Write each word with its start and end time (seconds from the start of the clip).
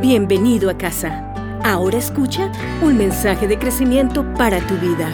Bienvenido 0.00 0.70
a 0.70 0.78
casa. 0.78 1.32
Ahora 1.64 1.98
escucha 1.98 2.52
un 2.82 2.96
mensaje 2.96 3.48
de 3.48 3.58
crecimiento 3.58 4.24
para 4.34 4.64
tu 4.64 4.76
vida. 4.76 5.10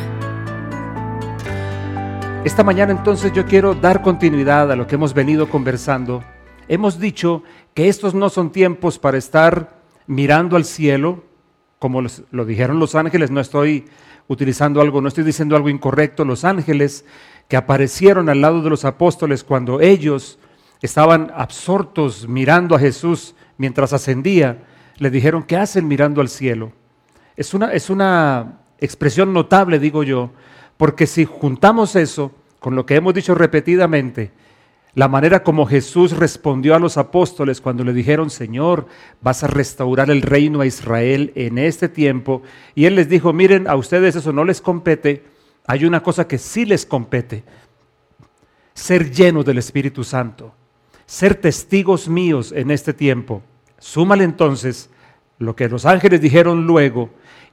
Esta 2.44 2.62
mañana 2.62 2.92
entonces 2.92 3.32
yo 3.32 3.46
quiero 3.46 3.74
dar 3.74 4.02
continuidad 4.02 4.70
a 4.70 4.76
lo 4.76 4.86
que 4.86 4.96
hemos 4.96 5.14
venido 5.14 5.48
conversando. 5.48 6.22
Hemos 6.68 7.00
dicho 7.00 7.42
que 7.72 7.88
estos 7.88 8.14
no 8.14 8.28
son 8.28 8.52
tiempos 8.52 8.98
para 8.98 9.16
estar 9.16 9.80
mirando 10.06 10.54
al 10.54 10.66
cielo, 10.66 11.24
como 11.78 12.02
lo 12.02 12.44
dijeron 12.44 12.78
los 12.78 12.94
ángeles, 12.94 13.30
no 13.30 13.40
estoy 13.40 13.86
utilizando 14.28 14.82
algo, 14.82 15.00
no 15.00 15.08
estoy 15.08 15.24
diciendo 15.24 15.56
algo 15.56 15.70
incorrecto, 15.70 16.26
los 16.26 16.44
ángeles 16.44 17.06
que 17.48 17.56
aparecieron 17.56 18.28
al 18.28 18.42
lado 18.42 18.60
de 18.60 18.68
los 18.68 18.84
apóstoles 18.84 19.44
cuando 19.44 19.80
ellos 19.80 20.38
estaban 20.82 21.32
absortos 21.34 22.28
mirando 22.28 22.76
a 22.76 22.78
Jesús 22.78 23.34
mientras 23.56 23.94
ascendía, 23.94 24.62
le 24.98 25.10
dijeron, 25.10 25.42
¿qué 25.42 25.56
hacen 25.56 25.88
mirando 25.88 26.20
al 26.20 26.28
cielo? 26.28 26.72
Es 27.36 27.54
una, 27.54 27.72
es 27.72 27.90
una 27.90 28.60
expresión 28.78 29.32
notable, 29.32 29.78
digo 29.78 30.02
yo, 30.02 30.30
porque 30.76 31.06
si 31.06 31.24
juntamos 31.24 31.96
eso 31.96 32.32
con 32.60 32.74
lo 32.74 32.86
que 32.86 32.96
hemos 32.96 33.14
dicho 33.14 33.34
repetidamente, 33.34 34.32
la 34.94 35.08
manera 35.08 35.42
como 35.42 35.66
Jesús 35.66 36.12
respondió 36.16 36.76
a 36.76 36.78
los 36.78 36.96
apóstoles 36.96 37.60
cuando 37.60 37.82
le 37.82 37.92
dijeron, 37.92 38.30
Señor, 38.30 38.86
vas 39.20 39.42
a 39.42 39.48
restaurar 39.48 40.08
el 40.08 40.22
reino 40.22 40.60
a 40.60 40.66
Israel 40.66 41.32
en 41.34 41.58
este 41.58 41.88
tiempo. 41.88 42.42
Y 42.76 42.84
Él 42.84 42.94
les 42.94 43.08
dijo, 43.08 43.32
miren, 43.32 43.66
a 43.66 43.74
ustedes 43.74 44.14
eso 44.14 44.32
no 44.32 44.44
les 44.44 44.60
compete, 44.60 45.24
hay 45.66 45.84
una 45.84 46.02
cosa 46.02 46.28
que 46.28 46.38
sí 46.38 46.64
les 46.64 46.86
compete, 46.86 47.42
ser 48.72 49.10
llenos 49.10 49.44
del 49.44 49.58
Espíritu 49.58 50.04
Santo, 50.04 50.54
ser 51.06 51.34
testigos 51.34 52.08
míos 52.08 52.52
en 52.52 52.70
este 52.70 52.92
tiempo. 52.92 53.42
Súmale 53.84 54.24
entonces 54.24 54.88
lo 55.38 55.54
que 55.54 55.68
los 55.68 55.84
ángeles 55.84 56.22
dijeron 56.22 56.66
luego 56.66 57.10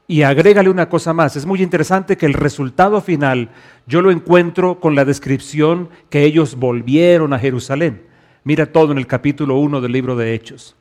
y 0.08 0.22
agrégale 0.22 0.70
una 0.70 0.88
cosa 0.88 1.12
más. 1.12 1.36
Es 1.36 1.46
muy 1.46 1.62
interesante 1.62 2.16
que 2.16 2.26
el 2.26 2.34
resultado 2.34 3.02
final 3.02 3.50
yo 3.86 4.02
lo 4.02 4.12
encuentro 4.12 4.80
con 4.80 4.96
la 4.96 5.04
descripción 5.04 5.90
que 6.10 6.24
ellos 6.24 6.56
volvieron 6.56 7.34
a 7.34 7.40
Jerusalén. 7.40 8.04
Mira 8.46 8.72
todo 8.72 8.94
en 8.94 8.98
el 8.98 9.08
capítulo 9.08 9.58
1 9.58 9.82
del 9.82 9.92
libro 9.92 10.16
de 10.16 10.34
Hechos. 10.34 10.78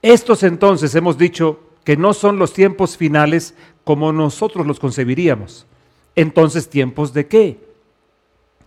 Estos 0.00 0.44
entonces 0.44 0.94
hemos 0.94 1.18
dicho 1.18 1.58
que 1.82 1.96
no 1.96 2.14
son 2.14 2.38
los 2.38 2.52
tiempos 2.52 2.96
finales 2.96 3.56
como 3.82 4.12
nosotros 4.12 4.64
los 4.64 4.78
concebiríamos. 4.78 5.66
Entonces, 6.14 6.70
¿tiempos 6.70 7.12
de 7.12 7.26
qué? 7.26 7.58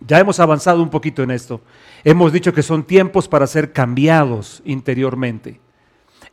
Ya 0.06 0.20
hemos 0.20 0.40
avanzado 0.40 0.82
un 0.82 0.90
poquito 0.90 1.22
en 1.22 1.30
esto. 1.30 1.62
Hemos 2.04 2.34
dicho 2.34 2.52
que 2.52 2.62
son 2.62 2.84
tiempos 2.84 3.28
para 3.28 3.46
ser 3.46 3.72
cambiados 3.72 4.60
interiormente. 4.66 5.58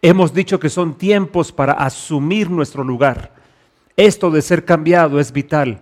Hemos 0.01 0.33
dicho 0.33 0.59
que 0.59 0.69
son 0.69 0.97
tiempos 0.97 1.51
para 1.51 1.73
asumir 1.73 2.49
nuestro 2.49 2.83
lugar. 2.83 3.33
Esto 3.97 4.31
de 4.31 4.41
ser 4.41 4.63
cambiado 4.63 5.19
es 5.19 5.33
vital. 5.33 5.81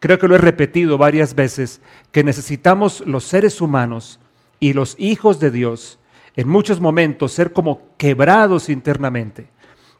Creo 0.00 0.18
que 0.18 0.26
lo 0.26 0.34
he 0.34 0.38
repetido 0.38 0.98
varias 0.98 1.36
veces, 1.36 1.80
que 2.10 2.24
necesitamos 2.24 3.04
los 3.06 3.22
seres 3.22 3.60
humanos 3.60 4.18
y 4.58 4.72
los 4.72 4.96
hijos 4.98 5.38
de 5.38 5.52
Dios 5.52 6.00
en 6.34 6.48
muchos 6.48 6.80
momentos 6.80 7.32
ser 7.32 7.52
como 7.52 7.82
quebrados 7.98 8.68
internamente, 8.68 9.48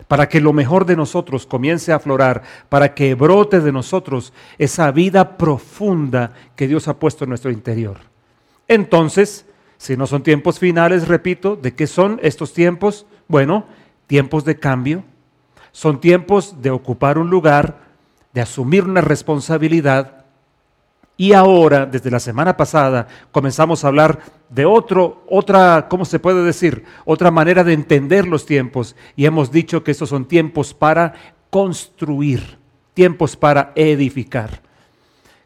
para 0.08 0.28
que 0.28 0.40
lo 0.40 0.52
mejor 0.52 0.86
de 0.86 0.96
nosotros 0.96 1.46
comience 1.46 1.92
a 1.92 1.96
aflorar, 1.96 2.42
para 2.68 2.94
que 2.94 3.14
brote 3.14 3.60
de 3.60 3.70
nosotros 3.70 4.32
esa 4.58 4.90
vida 4.90 5.36
profunda 5.36 6.32
que 6.56 6.66
Dios 6.66 6.88
ha 6.88 6.98
puesto 6.98 7.24
en 7.24 7.28
nuestro 7.28 7.50
interior. 7.50 7.98
Entonces, 8.66 9.46
si 9.76 9.96
no 9.96 10.06
son 10.06 10.22
tiempos 10.22 10.58
finales, 10.58 11.06
repito, 11.06 11.56
¿de 11.56 11.74
qué 11.74 11.86
son 11.86 12.18
estos 12.22 12.52
tiempos? 12.52 13.06
Bueno, 13.32 13.64
tiempos 14.08 14.44
de 14.44 14.58
cambio, 14.58 15.04
son 15.70 16.02
tiempos 16.02 16.60
de 16.60 16.70
ocupar 16.70 17.16
un 17.16 17.30
lugar, 17.30 17.78
de 18.34 18.42
asumir 18.42 18.84
una 18.84 19.00
responsabilidad. 19.00 20.26
Y 21.16 21.32
ahora, 21.32 21.86
desde 21.86 22.10
la 22.10 22.20
semana 22.20 22.58
pasada, 22.58 23.08
comenzamos 23.30 23.84
a 23.84 23.88
hablar 23.88 24.18
de 24.50 24.66
otro, 24.66 25.24
otra, 25.30 25.86
¿cómo 25.88 26.04
se 26.04 26.18
puede 26.18 26.44
decir? 26.44 26.84
Otra 27.06 27.30
manera 27.30 27.64
de 27.64 27.72
entender 27.72 28.28
los 28.28 28.44
tiempos. 28.44 28.96
Y 29.16 29.24
hemos 29.24 29.50
dicho 29.50 29.82
que 29.82 29.92
estos 29.92 30.10
son 30.10 30.26
tiempos 30.26 30.74
para 30.74 31.14
construir, 31.48 32.58
tiempos 32.92 33.34
para 33.34 33.72
edificar. 33.76 34.60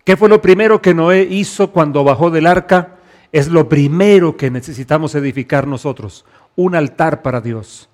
¿Qué 0.02 0.16
fue 0.16 0.28
lo 0.28 0.42
primero 0.42 0.82
que 0.82 0.92
Noé 0.92 1.22
hizo 1.22 1.70
cuando 1.70 2.02
bajó 2.02 2.32
del 2.32 2.48
arca? 2.48 2.96
Es 3.30 3.46
lo 3.46 3.68
primero 3.68 4.36
que 4.36 4.50
necesitamos 4.50 5.14
edificar 5.14 5.68
nosotros, 5.68 6.24
un 6.56 6.74
altar 6.74 7.22
para 7.22 7.40
Dios. 7.40 7.88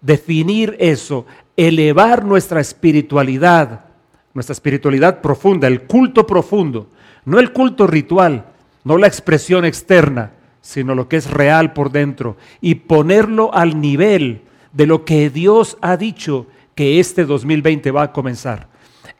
Definir 0.00 0.76
eso, 0.78 1.26
elevar 1.56 2.24
nuestra 2.24 2.60
espiritualidad, 2.60 3.84
nuestra 4.34 4.52
espiritualidad 4.52 5.20
profunda, 5.20 5.68
el 5.68 5.82
culto 5.82 6.26
profundo, 6.26 6.88
no 7.24 7.38
el 7.38 7.52
culto 7.52 7.86
ritual, 7.86 8.46
no 8.84 8.96
la 8.96 9.06
expresión 9.06 9.64
externa, 9.64 10.32
sino 10.60 10.94
lo 10.94 11.08
que 11.08 11.16
es 11.16 11.30
real 11.30 11.72
por 11.72 11.90
dentro, 11.90 12.36
y 12.60 12.76
ponerlo 12.76 13.52
al 13.54 13.80
nivel 13.80 14.42
de 14.72 14.86
lo 14.86 15.04
que 15.04 15.30
Dios 15.30 15.76
ha 15.80 15.96
dicho 15.96 16.46
que 16.74 17.00
este 17.00 17.24
2020 17.24 17.90
va 17.90 18.02
a 18.02 18.12
comenzar. 18.12 18.68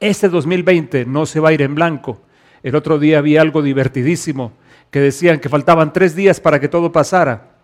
Este 0.01 0.29
2020 0.29 1.07
no 1.07 1.27
se 1.27 1.41
va 1.41 1.49
a 1.49 1.53
ir 1.53 1.63
en 1.63 1.75
blanco. 1.75 2.21
El 2.63 2.77
otro 2.77 2.99
día 2.99 3.21
vi 3.21 3.37
algo 3.37 3.63
divertidísimo 3.63 4.53
que 4.91 5.01
decían 5.01 5.41
que 5.41 5.49
faltaban 5.49 5.93
tres 5.93 6.15
días 6.15 6.41
para 6.41 6.61
que 6.61 6.69
todo 6.69 6.93
pasara. 6.93 7.58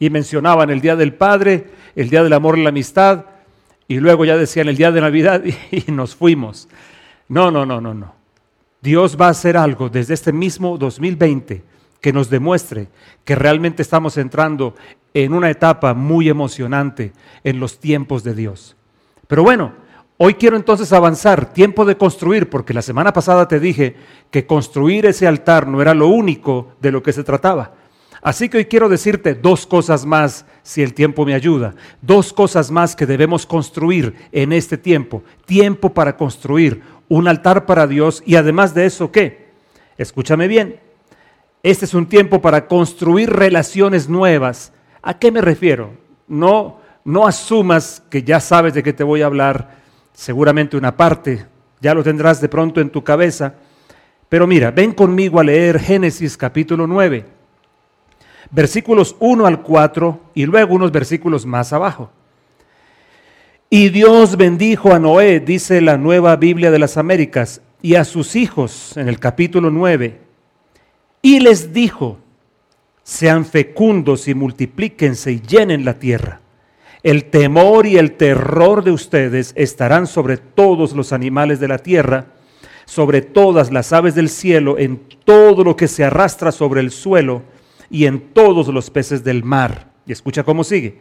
Y 0.00 0.10
mencionaban 0.10 0.70
el 0.70 0.80
Día 0.80 0.96
del 0.96 1.14
Padre, 1.14 1.68
el 1.94 2.10
Día 2.10 2.24
del 2.24 2.32
Amor 2.32 2.58
y 2.58 2.64
la 2.64 2.70
Amistad, 2.70 3.26
y 3.90 3.98
luego 3.98 4.24
ya 4.24 4.36
decían 4.36 4.68
el 4.68 4.76
día 4.76 4.92
de 4.92 5.00
Navidad 5.00 5.42
y, 5.72 5.90
nos 5.90 6.14
fuimos. 6.14 6.68
No, 7.28 7.50
no, 7.50 7.66
no, 7.66 7.80
no, 7.80 7.92
no. 7.92 8.14
Dios 8.80 9.16
va 9.20 9.26
a 9.26 9.30
hacer 9.30 9.56
algo 9.56 9.88
desde 9.88 10.14
este 10.14 10.32
mismo 10.32 10.78
2020 10.78 11.64
que 12.00 12.12
nos 12.12 12.30
demuestre 12.30 12.86
que 13.24 13.34
realmente 13.34 13.82
estamos 13.82 14.16
entrando 14.16 14.76
en 15.12 15.34
una 15.34 15.50
etapa 15.50 15.92
muy 15.92 16.28
emocionante 16.28 17.12
en 17.42 17.58
los 17.58 17.80
tiempos 17.80 18.22
de 18.22 18.34
Dios. 18.34 18.76
Pero 19.26 19.42
bueno, 19.42 19.72
hoy 20.18 20.34
quiero 20.34 20.56
entonces 20.56 20.92
avanzar, 20.92 21.52
tiempo 21.52 21.84
de 21.84 21.96
construir, 21.96 22.48
porque 22.48 22.72
la 22.72 22.82
semana 22.82 23.12
pasada 23.12 23.48
te 23.48 23.58
dije 23.58 23.96
que 24.30 24.46
construir 24.46 25.04
ese 25.04 25.26
altar 25.26 25.66
no 25.66 25.82
era 25.82 25.94
lo 25.94 26.06
único 26.06 26.74
de 26.80 26.92
lo 26.92 27.02
que 27.02 27.12
se 27.12 27.24
trataba. 27.24 27.74
Así 28.22 28.48
que 28.48 28.58
hoy 28.58 28.64
quiero 28.66 28.88
decirte 28.88 29.34
dos 29.34 29.66
cosas 29.66 30.04
más, 30.04 30.44
si 30.62 30.82
el 30.82 30.92
tiempo 30.92 31.24
me 31.24 31.34
ayuda, 31.34 31.74
dos 32.02 32.32
cosas 32.32 32.70
más 32.70 32.94
que 32.94 33.06
debemos 33.06 33.46
construir 33.46 34.14
en 34.30 34.52
este 34.52 34.76
tiempo. 34.76 35.22
Tiempo 35.46 35.94
para 35.94 36.16
construir 36.16 36.82
un 37.08 37.28
altar 37.28 37.64
para 37.64 37.86
Dios 37.86 38.22
y 38.26 38.36
además 38.36 38.74
de 38.74 38.84
eso, 38.84 39.10
¿qué? 39.10 39.48
Escúchame 39.96 40.48
bien, 40.48 40.80
este 41.62 41.86
es 41.86 41.94
un 41.94 42.06
tiempo 42.06 42.42
para 42.42 42.66
construir 42.66 43.30
relaciones 43.30 44.08
nuevas. 44.08 44.72
¿A 45.02 45.18
qué 45.18 45.32
me 45.32 45.40
refiero? 45.40 45.92
No, 46.28 46.78
no 47.04 47.26
asumas 47.26 48.02
que 48.10 48.22
ya 48.22 48.38
sabes 48.40 48.74
de 48.74 48.82
qué 48.82 48.92
te 48.92 49.04
voy 49.04 49.22
a 49.22 49.26
hablar, 49.26 49.78
seguramente 50.12 50.76
una 50.76 50.94
parte, 50.94 51.46
ya 51.80 51.94
lo 51.94 52.02
tendrás 52.02 52.40
de 52.42 52.50
pronto 52.50 52.82
en 52.82 52.90
tu 52.90 53.02
cabeza. 53.02 53.54
Pero 54.28 54.46
mira, 54.46 54.70
ven 54.70 54.92
conmigo 54.92 55.40
a 55.40 55.44
leer 55.44 55.80
Génesis 55.80 56.36
capítulo 56.36 56.86
9 56.86 57.39
versículos 58.50 59.16
1 59.18 59.46
al 59.46 59.62
4 59.62 60.20
y 60.34 60.46
luego 60.46 60.74
unos 60.74 60.92
versículos 60.92 61.46
más 61.46 61.72
abajo. 61.72 62.10
Y 63.68 63.90
Dios 63.90 64.36
bendijo 64.36 64.92
a 64.92 64.98
Noé, 64.98 65.38
dice 65.38 65.80
la 65.80 65.96
nueva 65.96 66.34
Biblia 66.36 66.70
de 66.70 66.80
las 66.80 66.96
Américas, 66.96 67.62
y 67.82 67.94
a 67.94 68.04
sus 68.04 68.36
hijos 68.36 68.96
en 68.96 69.08
el 69.08 69.18
capítulo 69.18 69.70
9, 69.70 70.18
y 71.22 71.40
les 71.40 71.72
dijo, 71.72 72.18
sean 73.02 73.44
fecundos 73.44 74.28
y 74.28 74.34
multiplíquense 74.34 75.32
y 75.32 75.40
llenen 75.40 75.84
la 75.84 75.94
tierra. 75.98 76.40
El 77.02 77.24
temor 77.26 77.86
y 77.86 77.96
el 77.96 78.12
terror 78.12 78.84
de 78.84 78.90
ustedes 78.90 79.52
estarán 79.56 80.06
sobre 80.06 80.36
todos 80.36 80.92
los 80.92 81.12
animales 81.12 81.60
de 81.60 81.68
la 81.68 81.78
tierra, 81.78 82.26
sobre 82.84 83.22
todas 83.22 83.70
las 83.70 83.92
aves 83.92 84.14
del 84.14 84.28
cielo, 84.28 84.78
en 84.78 85.00
todo 85.24 85.64
lo 85.64 85.76
que 85.76 85.88
se 85.88 86.04
arrastra 86.04 86.52
sobre 86.52 86.80
el 86.80 86.90
suelo, 86.90 87.42
y 87.90 88.06
en 88.06 88.32
todos 88.32 88.68
los 88.68 88.88
peces 88.90 89.24
del 89.24 89.44
mar. 89.44 89.90
Y 90.06 90.12
escucha 90.12 90.44
cómo 90.44 90.64
sigue. 90.64 90.98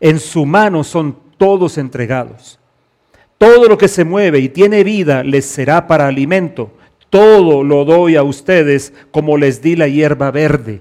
En 0.00 0.20
su 0.20 0.46
mano 0.46 0.84
son 0.84 1.16
todos 1.36 1.76
entregados. 1.78 2.58
Todo 3.36 3.68
lo 3.68 3.78
que 3.78 3.88
se 3.88 4.04
mueve 4.04 4.38
y 4.40 4.48
tiene 4.48 4.84
vida 4.84 5.22
les 5.22 5.44
será 5.44 5.86
para 5.86 6.06
alimento. 6.06 6.72
Todo 7.10 7.62
lo 7.62 7.84
doy 7.84 8.16
a 8.16 8.22
ustedes 8.22 8.92
como 9.10 9.36
les 9.36 9.62
di 9.62 9.76
la 9.76 9.88
hierba 9.88 10.30
verde. 10.30 10.80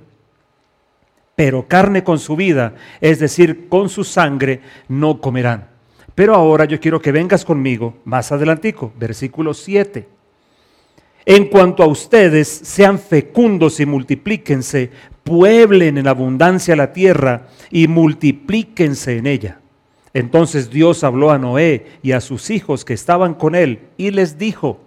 Pero 1.35 1.67
carne 1.67 2.03
con 2.03 2.17
su 2.17 2.35
vida, 2.35 2.73
es 2.99 3.19
decir, 3.19 3.67
con 3.69 3.89
su 3.89 4.03
sangre, 4.03 4.61
no 4.87 5.21
comerán. 5.21 5.69
Pero 6.15 6.33
ahora 6.33 6.65
yo 6.65 6.79
quiero 6.79 6.99
que 6.99 7.11
vengas 7.11 7.45
conmigo 7.45 7.97
más 8.03 8.31
adelantico, 8.31 8.91
versículo 8.97 9.53
7. 9.53 10.16
En 11.29 11.47
cuanto 11.47 11.83
a 11.83 11.87
ustedes, 11.87 12.47
sean 12.47 12.97
fecundos 12.97 13.81
y 13.81 13.85
multiplíquense, 13.85 14.91
pueblen 15.25 15.97
en 15.97 16.07
abundancia 16.07 16.73
la 16.77 16.93
tierra 16.93 17.47
y 17.69 17.89
multiplíquense 17.89 19.17
en 19.17 19.27
ella. 19.27 19.59
Entonces 20.13 20.69
Dios 20.69 21.03
habló 21.03 21.29
a 21.29 21.37
Noé 21.37 21.85
y 22.01 22.13
a 22.13 22.21
sus 22.21 22.49
hijos 22.49 22.85
que 22.85 22.93
estaban 22.93 23.33
con 23.33 23.55
él 23.55 23.79
y 23.97 24.11
les 24.11 24.37
dijo, 24.37 24.79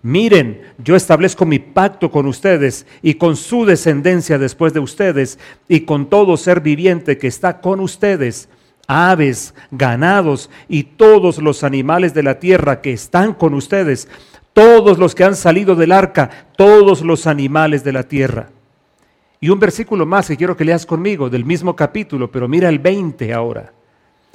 miren, 0.00 0.62
yo 0.82 0.96
establezco 0.96 1.44
mi 1.44 1.58
pacto 1.58 2.10
con 2.10 2.24
ustedes 2.24 2.86
y 3.02 3.14
con 3.16 3.36
su 3.36 3.66
descendencia 3.66 4.38
después 4.38 4.72
de 4.72 4.80
ustedes 4.80 5.38
y 5.68 5.80
con 5.80 6.08
todo 6.08 6.38
ser 6.38 6.62
viviente 6.62 7.18
que 7.18 7.26
está 7.26 7.60
con 7.60 7.80
ustedes, 7.80 8.48
aves, 8.86 9.52
ganados 9.70 10.48
y 10.66 10.84
todos 10.84 11.42
los 11.42 11.62
animales 11.62 12.14
de 12.14 12.22
la 12.22 12.40
tierra 12.40 12.80
que 12.80 12.94
están 12.94 13.34
con 13.34 13.52
ustedes, 13.52 14.08
todos 14.58 14.98
los 14.98 15.14
que 15.14 15.22
han 15.22 15.36
salido 15.36 15.76
del 15.76 15.92
arca, 15.92 16.48
todos 16.56 17.02
los 17.02 17.28
animales 17.28 17.84
de 17.84 17.92
la 17.92 18.02
tierra. 18.02 18.48
Y 19.40 19.50
un 19.50 19.60
versículo 19.60 20.04
más 20.04 20.26
que 20.26 20.36
quiero 20.36 20.56
que 20.56 20.64
leas 20.64 20.84
conmigo 20.84 21.30
del 21.30 21.44
mismo 21.44 21.76
capítulo, 21.76 22.28
pero 22.32 22.48
mira 22.48 22.68
el 22.68 22.80
20 22.80 23.32
ahora. 23.32 23.72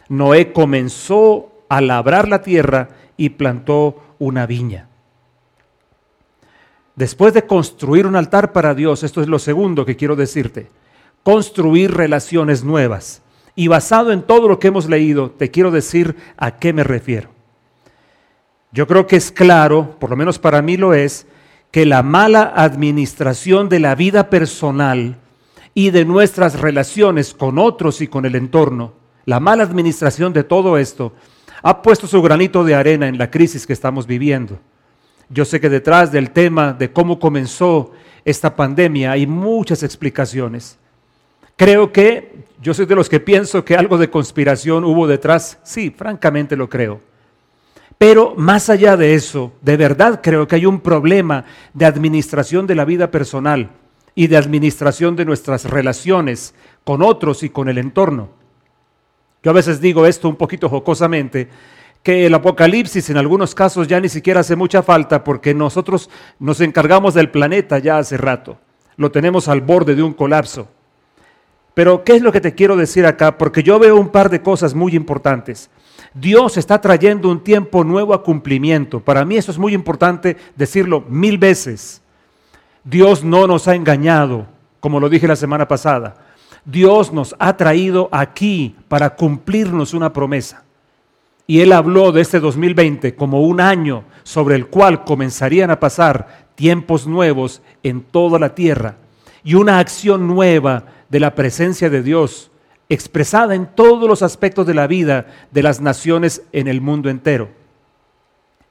Noé 0.07 0.53
comenzó 0.53 1.65
a 1.67 1.81
labrar 1.81 2.29
la 2.29 2.41
tierra 2.41 2.87
y 3.17 3.31
plantó 3.31 4.15
una 4.17 4.45
viña. 4.45 4.87
Después 6.95 7.33
de 7.33 7.45
construir 7.45 8.07
un 8.07 8.15
altar 8.15 8.53
para 8.53 8.73
Dios, 8.73 9.03
esto 9.03 9.19
es 9.19 9.27
lo 9.27 9.39
segundo 9.39 9.85
que 9.85 9.97
quiero 9.97 10.15
decirte, 10.15 10.69
construir 11.23 11.93
relaciones 11.93 12.63
nuevas. 12.63 13.23
Y 13.55 13.67
basado 13.67 14.13
en 14.13 14.21
todo 14.21 14.47
lo 14.47 14.57
que 14.57 14.69
hemos 14.69 14.87
leído, 14.87 15.31
te 15.31 15.51
quiero 15.51 15.69
decir 15.69 16.15
a 16.37 16.59
qué 16.59 16.71
me 16.71 16.85
refiero. 16.85 17.42
Yo 18.73 18.87
creo 18.87 19.05
que 19.05 19.15
es 19.15 19.31
claro, 19.31 19.97
por 19.99 20.09
lo 20.09 20.15
menos 20.15 20.39
para 20.39 20.63
mí 20.63 20.77
lo 20.77 20.95
es, 20.95 21.27
que 21.69 21.85
la 21.85 22.01
mala 22.01 22.51
administración 22.55 23.69
de 23.69 23.79
la 23.79 23.93
vida 23.93 24.31
personal 24.31 25.17
y 25.75 25.91
de 25.91 26.05
nuestras 26.05 26.59
relaciones 26.59 27.35
con 27.35 27.59
otros 27.59 28.01
y 28.01 28.07
con 28.07 28.25
el 28.25 28.35
entorno, 28.35 28.93
la 29.25 29.39
mala 29.39 29.63
administración 29.63 30.33
de 30.33 30.43
todo 30.43 30.79
esto, 30.79 31.13
ha 31.61 31.83
puesto 31.83 32.07
su 32.07 32.21
granito 32.23 32.63
de 32.63 32.73
arena 32.73 33.07
en 33.07 33.19
la 33.19 33.29
crisis 33.29 33.67
que 33.67 33.73
estamos 33.73 34.07
viviendo. 34.07 34.59
Yo 35.29 35.45
sé 35.45 35.61
que 35.61 35.69
detrás 35.69 36.11
del 36.11 36.31
tema 36.31 36.73
de 36.73 36.91
cómo 36.91 37.19
comenzó 37.19 37.91
esta 38.25 38.55
pandemia 38.55 39.11
hay 39.11 39.27
muchas 39.27 39.83
explicaciones. 39.83 40.79
Creo 41.55 41.91
que 41.91 42.43
yo 42.59 42.73
soy 42.73 42.87
de 42.87 42.95
los 42.95 43.07
que 43.07 43.19
pienso 43.19 43.63
que 43.63 43.75
algo 43.75 43.99
de 43.99 44.09
conspiración 44.09 44.83
hubo 44.83 45.05
detrás. 45.05 45.59
Sí, 45.63 45.93
francamente 45.95 46.55
lo 46.55 46.69
creo. 46.69 47.12
Pero 48.05 48.33
más 48.35 48.69
allá 48.69 48.97
de 48.97 49.13
eso, 49.13 49.53
de 49.61 49.77
verdad 49.77 50.19
creo 50.21 50.45
que 50.45 50.57
hay 50.57 50.65
un 50.65 50.81
problema 50.81 51.45
de 51.73 51.85
administración 51.85 52.67
de 52.67 52.75
la 52.75 52.83
vida 52.83 53.09
personal 53.09 53.69
y 54.13 54.27
de 54.27 54.35
administración 54.35 55.15
de 55.15 55.23
nuestras 55.23 55.63
relaciones 55.63 56.53
con 56.83 57.01
otros 57.01 57.43
y 57.43 57.49
con 57.49 57.69
el 57.69 57.77
entorno. 57.77 58.27
Yo 59.41 59.51
a 59.51 59.53
veces 59.53 59.79
digo 59.79 60.05
esto 60.05 60.27
un 60.27 60.35
poquito 60.35 60.67
jocosamente, 60.67 61.47
que 62.03 62.25
el 62.25 62.33
apocalipsis 62.33 63.09
en 63.09 63.15
algunos 63.15 63.55
casos 63.55 63.87
ya 63.87 64.01
ni 64.01 64.09
siquiera 64.09 64.41
hace 64.41 64.57
mucha 64.57 64.83
falta 64.83 65.23
porque 65.23 65.53
nosotros 65.53 66.09
nos 66.39 66.59
encargamos 66.59 67.13
del 67.13 67.31
planeta 67.31 67.79
ya 67.79 67.99
hace 67.99 68.17
rato. 68.17 68.57
Lo 68.97 69.11
tenemos 69.11 69.47
al 69.47 69.61
borde 69.61 69.95
de 69.95 70.03
un 70.03 70.11
colapso. 70.11 70.67
Pero 71.73 72.03
¿qué 72.03 72.17
es 72.17 72.21
lo 72.21 72.33
que 72.33 72.41
te 72.41 72.53
quiero 72.53 72.75
decir 72.75 73.05
acá? 73.05 73.37
Porque 73.37 73.63
yo 73.63 73.79
veo 73.79 73.95
un 73.95 74.09
par 74.09 74.29
de 74.29 74.41
cosas 74.41 74.73
muy 74.73 74.93
importantes. 74.93 75.69
Dios 76.13 76.57
está 76.57 76.79
trayendo 76.79 77.29
un 77.29 77.43
tiempo 77.43 77.83
nuevo 77.83 78.13
a 78.13 78.23
cumplimiento. 78.23 78.99
Para 78.99 79.25
mí 79.25 79.35
eso 79.35 79.51
es 79.51 79.57
muy 79.57 79.73
importante 79.73 80.37
decirlo 80.55 81.03
mil 81.07 81.37
veces. 81.37 82.01
Dios 82.83 83.23
no 83.23 83.47
nos 83.47 83.67
ha 83.67 83.75
engañado, 83.75 84.45
como 84.79 84.99
lo 84.99 85.09
dije 85.09 85.27
la 85.27 85.35
semana 85.35 85.67
pasada. 85.67 86.15
Dios 86.65 87.11
nos 87.11 87.35
ha 87.39 87.57
traído 87.57 88.09
aquí 88.11 88.75
para 88.87 89.15
cumplirnos 89.15 89.93
una 89.93 90.13
promesa. 90.13 90.63
Y 91.45 91.59
él 91.59 91.73
habló 91.73 92.11
de 92.11 92.21
este 92.21 92.39
2020 92.39 93.15
como 93.15 93.41
un 93.41 93.59
año 93.59 94.03
sobre 94.23 94.55
el 94.55 94.67
cual 94.67 95.03
comenzarían 95.03 95.71
a 95.71 95.79
pasar 95.79 96.47
tiempos 96.55 97.05
nuevos 97.07 97.61
en 97.81 98.01
toda 98.01 98.39
la 98.39 98.55
tierra 98.55 98.95
y 99.43 99.55
una 99.55 99.79
acción 99.79 100.27
nueva 100.27 100.85
de 101.09 101.19
la 101.19 101.35
presencia 101.35 101.89
de 101.89 102.01
Dios 102.01 102.49
expresada 102.89 103.55
en 103.55 103.67
todos 103.67 104.07
los 104.07 104.21
aspectos 104.21 104.67
de 104.67 104.73
la 104.73 104.87
vida 104.87 105.27
de 105.51 105.63
las 105.63 105.81
naciones 105.81 106.43
en 106.51 106.67
el 106.67 106.81
mundo 106.81 107.09
entero. 107.09 107.49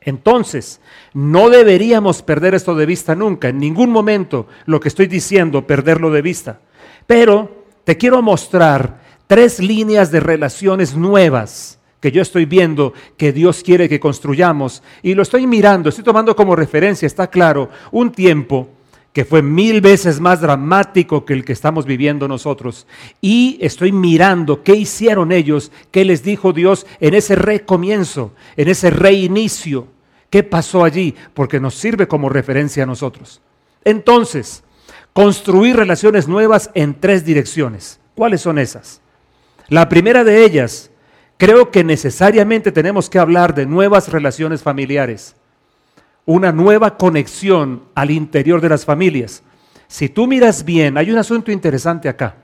Entonces, 0.00 0.80
no 1.14 1.48
deberíamos 1.48 2.22
perder 2.22 2.54
esto 2.54 2.74
de 2.74 2.86
vista 2.86 3.14
nunca, 3.14 3.48
en 3.48 3.58
ningún 3.58 3.90
momento 3.90 4.46
lo 4.66 4.80
que 4.80 4.88
estoy 4.88 5.06
diciendo, 5.06 5.66
perderlo 5.66 6.10
de 6.10 6.22
vista. 6.22 6.60
Pero 7.06 7.66
te 7.84 7.96
quiero 7.96 8.20
mostrar 8.20 9.00
tres 9.26 9.60
líneas 9.60 10.10
de 10.10 10.20
relaciones 10.20 10.96
nuevas 10.96 11.78
que 12.00 12.10
yo 12.10 12.20
estoy 12.20 12.46
viendo 12.46 12.92
que 13.16 13.32
Dios 13.32 13.62
quiere 13.62 13.88
que 13.88 14.00
construyamos. 14.00 14.82
Y 15.02 15.14
lo 15.14 15.22
estoy 15.22 15.46
mirando, 15.46 15.88
estoy 15.88 16.02
tomando 16.02 16.34
como 16.34 16.56
referencia, 16.56 17.06
está 17.06 17.28
claro, 17.28 17.70
un 17.92 18.10
tiempo 18.10 18.68
que 19.12 19.24
fue 19.24 19.42
mil 19.42 19.80
veces 19.80 20.20
más 20.20 20.40
dramático 20.40 21.24
que 21.24 21.34
el 21.34 21.44
que 21.44 21.52
estamos 21.52 21.84
viviendo 21.84 22.28
nosotros. 22.28 22.86
Y 23.20 23.58
estoy 23.60 23.92
mirando 23.92 24.62
qué 24.62 24.74
hicieron 24.74 25.32
ellos, 25.32 25.70
qué 25.90 26.04
les 26.04 26.22
dijo 26.22 26.52
Dios 26.52 26.86
en 26.98 27.14
ese 27.14 27.36
recomienzo, 27.36 28.32
en 28.56 28.68
ese 28.68 28.90
reinicio. 28.90 29.88
¿Qué 30.30 30.42
pasó 30.42 30.82
allí? 30.82 31.14
Porque 31.34 31.60
nos 31.60 31.74
sirve 31.74 32.08
como 32.08 32.30
referencia 32.30 32.84
a 32.84 32.86
nosotros. 32.86 33.42
Entonces, 33.84 34.64
construir 35.12 35.76
relaciones 35.76 36.26
nuevas 36.26 36.70
en 36.72 36.98
tres 36.98 37.24
direcciones. 37.24 38.00
¿Cuáles 38.14 38.40
son 38.40 38.58
esas? 38.58 39.02
La 39.68 39.90
primera 39.90 40.24
de 40.24 40.44
ellas 40.44 40.90
creo 41.36 41.70
que 41.70 41.84
necesariamente 41.84 42.72
tenemos 42.72 43.10
que 43.10 43.18
hablar 43.18 43.54
de 43.54 43.66
nuevas 43.66 44.08
relaciones 44.08 44.62
familiares, 44.62 45.34
una 46.24 46.52
nueva 46.52 46.96
conexión 46.96 47.84
al 47.94 48.10
interior 48.10 48.60
de 48.60 48.68
las 48.68 48.84
familias. 48.84 49.42
Si 49.88 50.08
tú 50.08 50.26
miras 50.26 50.64
bien, 50.64 50.96
hay 50.96 51.10
un 51.10 51.18
asunto 51.18 51.50
interesante 51.52 52.08
acá. 52.08 52.36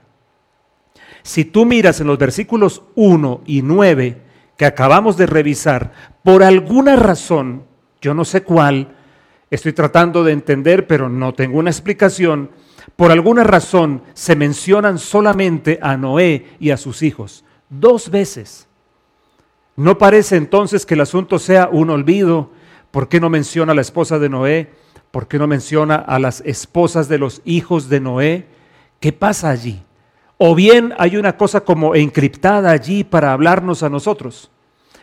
Si 1.23 1.45
tú 1.45 1.65
miras 1.65 1.99
en 1.99 2.07
los 2.07 2.17
versículos 2.17 2.83
1 2.95 3.41
y 3.45 3.61
9 3.61 4.21
que 4.57 4.65
acabamos 4.65 5.17
de 5.17 5.25
revisar, 5.25 5.91
por 6.23 6.43
alguna 6.43 6.95
razón, 6.95 7.63
yo 8.01 8.13
no 8.13 8.25
sé 8.25 8.43
cuál, 8.43 8.95
estoy 9.49 9.73
tratando 9.73 10.23
de 10.23 10.33
entender, 10.33 10.85
pero 10.85 11.09
no 11.09 11.33
tengo 11.33 11.59
una 11.59 11.69
explicación, 11.69 12.51
por 12.95 13.11
alguna 13.11 13.43
razón 13.43 14.03
se 14.13 14.35
mencionan 14.35 14.99
solamente 14.99 15.79
a 15.81 15.97
Noé 15.97 16.45
y 16.59 16.71
a 16.71 16.77
sus 16.77 17.01
hijos, 17.01 17.45
dos 17.69 18.09
veces. 18.11 18.67
¿No 19.75 19.97
parece 19.97 20.35
entonces 20.35 20.85
que 20.85 20.95
el 20.95 21.01
asunto 21.01 21.39
sea 21.39 21.69
un 21.71 21.89
olvido? 21.89 22.51
¿Por 22.91 23.07
qué 23.07 23.19
no 23.19 23.29
menciona 23.29 23.73
a 23.73 23.75
la 23.75 23.81
esposa 23.81 24.19
de 24.19 24.29
Noé? 24.29 24.69
¿Por 25.11 25.27
qué 25.27 25.37
no 25.37 25.47
menciona 25.47 25.95
a 25.95 26.19
las 26.19 26.41
esposas 26.45 27.07
de 27.07 27.17
los 27.17 27.41
hijos 27.45 27.89
de 27.89 27.99
Noé? 27.99 28.45
¿Qué 28.99 29.13
pasa 29.13 29.49
allí? 29.49 29.83
O 30.37 30.55
bien 30.55 30.93
hay 30.97 31.17
una 31.17 31.37
cosa 31.37 31.61
como 31.61 31.95
encriptada 31.95 32.71
allí 32.71 33.03
para 33.03 33.33
hablarnos 33.33 33.83
a 33.83 33.89
nosotros. 33.89 34.49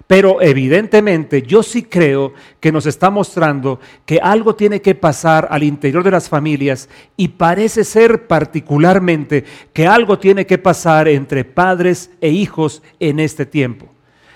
Pero 0.07 0.41
evidentemente 0.41 1.43
yo 1.43 1.63
sí 1.63 1.83
creo 1.83 2.33
que 2.61 2.71
nos 2.71 2.87
está 2.87 3.11
mostrando 3.11 3.81
que 4.05 4.21
algo 4.23 4.55
tiene 4.55 4.81
que 4.81 4.95
pasar 4.95 5.49
al 5.51 5.63
interior 5.63 6.05
de 6.05 6.13
las 6.13 6.29
familias 6.29 6.89
y 7.17 7.29
parece 7.29 7.83
ser 7.83 8.27
particularmente 8.29 9.45
que 9.73 9.87
algo 9.87 10.19
tiene 10.19 10.47
que 10.47 10.59
pasar 10.59 11.09
entre 11.09 11.45
padres 11.45 12.11
e 12.21 12.29
hijos 12.29 12.83
en 13.01 13.19
este 13.19 13.47
tiempo. 13.47 13.89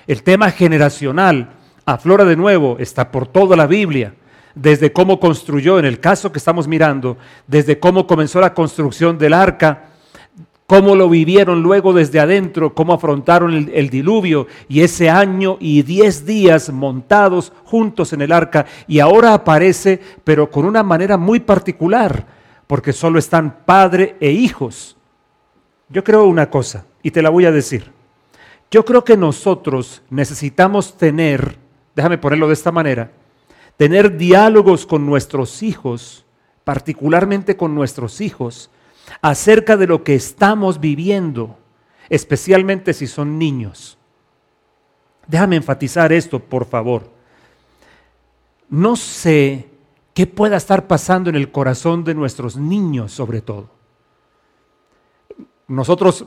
El 0.09 0.25
tema 0.25 0.51
generacional 0.51 1.60
aflora 1.85 2.25
de 2.25 2.37
nuevo, 2.37 2.77
está 2.79 3.11
por 3.11 3.27
toda 3.27 3.57
la 3.57 3.67
Biblia, 3.67 4.15
desde 4.55 4.93
cómo 4.93 5.21
construyó, 5.21 5.79
en 5.79 5.85
el 5.85 6.01
caso 6.01 6.33
que 6.33 6.39
estamos 6.39 6.67
mirando, 6.67 7.17
desde 7.47 7.79
cómo 7.79 8.07
comenzó 8.07 8.41
la 8.41 8.55
construcción 8.55 9.19
del 9.19 9.33
arca, 9.33 9.85
cómo 10.67 10.95
lo 10.95 11.09
vivieron 11.09 11.63
luego 11.63 11.93
desde 11.93 12.21
adentro, 12.21 12.75
cómo 12.75 12.93
afrontaron 12.93 13.55
el, 13.55 13.71
el, 13.71 13.91
diluvio 13.91 14.47
y 14.69 14.83
ese 14.83 15.11
año 15.11 15.57
y 15.59 15.83
diez 15.83 16.25
días 16.25 16.71
montados 16.71 17.53
juntos 17.65 18.13
en 18.13 18.23
el 18.23 18.31
arca. 18.31 18.67
Y 18.87 19.01
ahora 19.01 19.35
aparece, 19.35 20.01
pero 20.23 20.51
con 20.51 20.65
una 20.65 20.83
manera 20.83 21.17
muy 21.17 21.41
particular, 21.41 22.25
porque 22.67 22.93
solo 22.93 23.19
están 23.19 23.65
padre 23.65 24.17
e 24.21 24.31
hijos. 24.31 24.97
Yo 25.89 26.05
creo 26.05 26.27
una 26.27 26.49
cosa, 26.49 26.87
y 27.03 27.11
te 27.11 27.21
la 27.21 27.31
voy 27.31 27.47
a 27.47 27.51
decir. 27.51 27.91
Yo 28.71 28.85
creo 28.85 29.03
que 29.03 29.17
nosotros 29.17 30.03
necesitamos 30.09 30.97
tener, 30.97 31.59
déjame 32.01 32.17
ponerlo 32.17 32.47
de 32.47 32.55
esta 32.55 32.73
manera, 32.73 33.13
tener 33.77 34.17
diálogos 34.17 34.87
con 34.87 35.05
nuestros 35.05 35.63
hijos, 35.63 36.25
particularmente 36.65 37.59
con 37.59 37.75
nuestros 37.75 38.23
hijos, 38.23 38.71
acerca 39.21 39.77
de 39.77 39.87
lo 39.87 40.03
que 40.03 40.15
estamos 40.15 40.81
viviendo, 40.81 41.59
especialmente 42.09 42.95
si 42.95 43.07
son 43.07 43.39
niños. 43.39 43.99
Déjame 45.27 45.57
enfatizar 45.57 46.11
esto, 46.11 46.39
por 46.39 46.65
favor. 46.65 47.11
No 48.71 48.97
sé 48.97 49.69
qué 50.15 50.27
pueda 50.27 50.57
estar 50.57 50.87
pasando 50.87 51.29
en 51.29 51.37
el 51.37 51.53
corazón 51.53 52.03
de 52.03 52.15
nuestros 52.15 52.57
niños, 52.57 53.13
sobre 53.13 53.43
todo. 53.43 53.69
Nosotros 55.69 56.25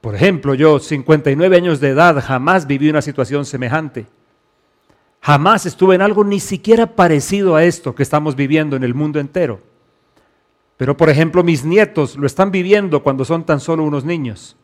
Por 0.00 0.14
ejemplo, 0.14 0.54
yo, 0.54 0.78
59 0.78 1.56
años 1.56 1.80
de 1.80 1.88
edad, 1.88 2.22
jamás 2.24 2.66
viví 2.66 2.88
una 2.88 3.02
situación 3.02 3.44
semejante. 3.44 4.06
Jamás 5.26 5.66
estuve 5.66 5.96
en 5.96 6.02
algo 6.02 6.22
ni 6.22 6.38
siquiera 6.38 6.86
parecido 6.94 7.56
a 7.56 7.64
esto 7.64 7.96
que 7.96 8.04
estamos 8.04 8.36
viviendo 8.36 8.76
en 8.76 8.84
el 8.84 8.94
mundo 8.94 9.18
entero. 9.18 9.60
Pero, 10.76 10.96
por 10.96 11.10
ejemplo, 11.10 11.42
mis 11.42 11.64
nietos 11.64 12.14
lo 12.14 12.28
están 12.28 12.52
viviendo 12.52 13.02
cuando 13.02 13.24
son 13.24 13.44
tan 13.44 13.58
solo 13.58 13.82
unos 13.82 14.04
niños. 14.04 14.56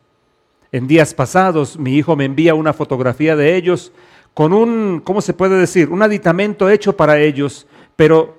En 0.71 0.87
días 0.87 1.13
pasados, 1.13 1.77
mi 1.77 1.97
hijo 1.97 2.15
me 2.15 2.23
envía 2.23 2.55
una 2.55 2.71
fotografía 2.71 3.35
de 3.35 3.57
ellos 3.57 3.91
con 4.33 4.53
un, 4.53 5.01
¿cómo 5.03 5.19
se 5.19 5.33
puede 5.33 5.57
decir? 5.57 5.89
Un 5.89 6.01
aditamento 6.01 6.69
hecho 6.69 6.95
para 6.95 7.19
ellos, 7.19 7.67
pero 7.97 8.37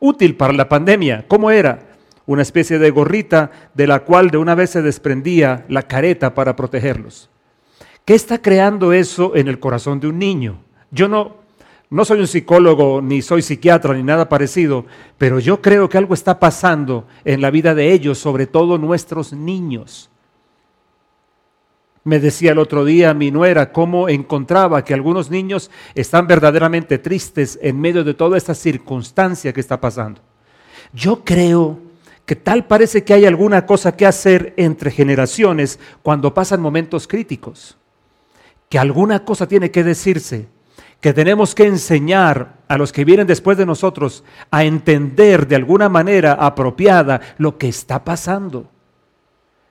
útil 0.00 0.34
para 0.34 0.54
la 0.54 0.68
pandemia. 0.68 1.26
¿Cómo 1.28 1.52
era? 1.52 1.96
Una 2.26 2.42
especie 2.42 2.80
de 2.80 2.90
gorrita 2.90 3.52
de 3.72 3.86
la 3.86 4.00
cual 4.00 4.32
de 4.32 4.38
una 4.38 4.56
vez 4.56 4.70
se 4.70 4.82
desprendía 4.82 5.64
la 5.68 5.82
careta 5.82 6.34
para 6.34 6.56
protegerlos. 6.56 7.30
¿Qué 8.04 8.14
está 8.14 8.42
creando 8.42 8.92
eso 8.92 9.36
en 9.36 9.46
el 9.46 9.60
corazón 9.60 10.00
de 10.00 10.08
un 10.08 10.18
niño? 10.18 10.58
Yo 10.90 11.06
no, 11.06 11.41
no 11.92 12.06
soy 12.06 12.20
un 12.20 12.26
psicólogo, 12.26 13.02
ni 13.02 13.20
soy 13.20 13.42
psiquiatra, 13.42 13.92
ni 13.92 14.02
nada 14.02 14.26
parecido, 14.26 14.86
pero 15.18 15.38
yo 15.38 15.60
creo 15.60 15.90
que 15.90 15.98
algo 15.98 16.14
está 16.14 16.40
pasando 16.40 17.06
en 17.22 17.42
la 17.42 17.50
vida 17.50 17.74
de 17.74 17.92
ellos, 17.92 18.16
sobre 18.16 18.46
todo 18.46 18.78
nuestros 18.78 19.34
niños. 19.34 20.08
Me 22.02 22.18
decía 22.18 22.52
el 22.52 22.58
otro 22.58 22.86
día 22.86 23.12
mi 23.12 23.30
nuera 23.30 23.72
cómo 23.72 24.08
encontraba 24.08 24.82
que 24.82 24.94
algunos 24.94 25.30
niños 25.30 25.70
están 25.94 26.26
verdaderamente 26.26 26.96
tristes 26.96 27.58
en 27.60 27.78
medio 27.78 28.04
de 28.04 28.14
toda 28.14 28.38
esta 28.38 28.54
circunstancia 28.54 29.52
que 29.52 29.60
está 29.60 29.78
pasando. 29.78 30.22
Yo 30.94 31.22
creo 31.22 31.78
que 32.24 32.36
tal 32.36 32.64
parece 32.64 33.04
que 33.04 33.12
hay 33.12 33.26
alguna 33.26 33.66
cosa 33.66 33.94
que 33.94 34.06
hacer 34.06 34.54
entre 34.56 34.90
generaciones 34.90 35.78
cuando 36.00 36.32
pasan 36.32 36.62
momentos 36.62 37.06
críticos, 37.06 37.76
que 38.70 38.78
alguna 38.78 39.26
cosa 39.26 39.46
tiene 39.46 39.70
que 39.70 39.84
decirse, 39.84 40.48
que 41.02 41.12
tenemos 41.12 41.54
que 41.54 41.66
enseñar 41.66 42.60
a 42.68 42.78
los 42.78 42.92
que 42.92 43.04
vienen 43.04 43.26
después 43.26 43.58
de 43.58 43.66
nosotros 43.66 44.22
a 44.52 44.62
entender 44.62 45.48
de 45.48 45.56
alguna 45.56 45.88
manera 45.88 46.34
apropiada 46.34 47.20
lo 47.38 47.58
que 47.58 47.68
está 47.68 48.04
pasando, 48.04 48.70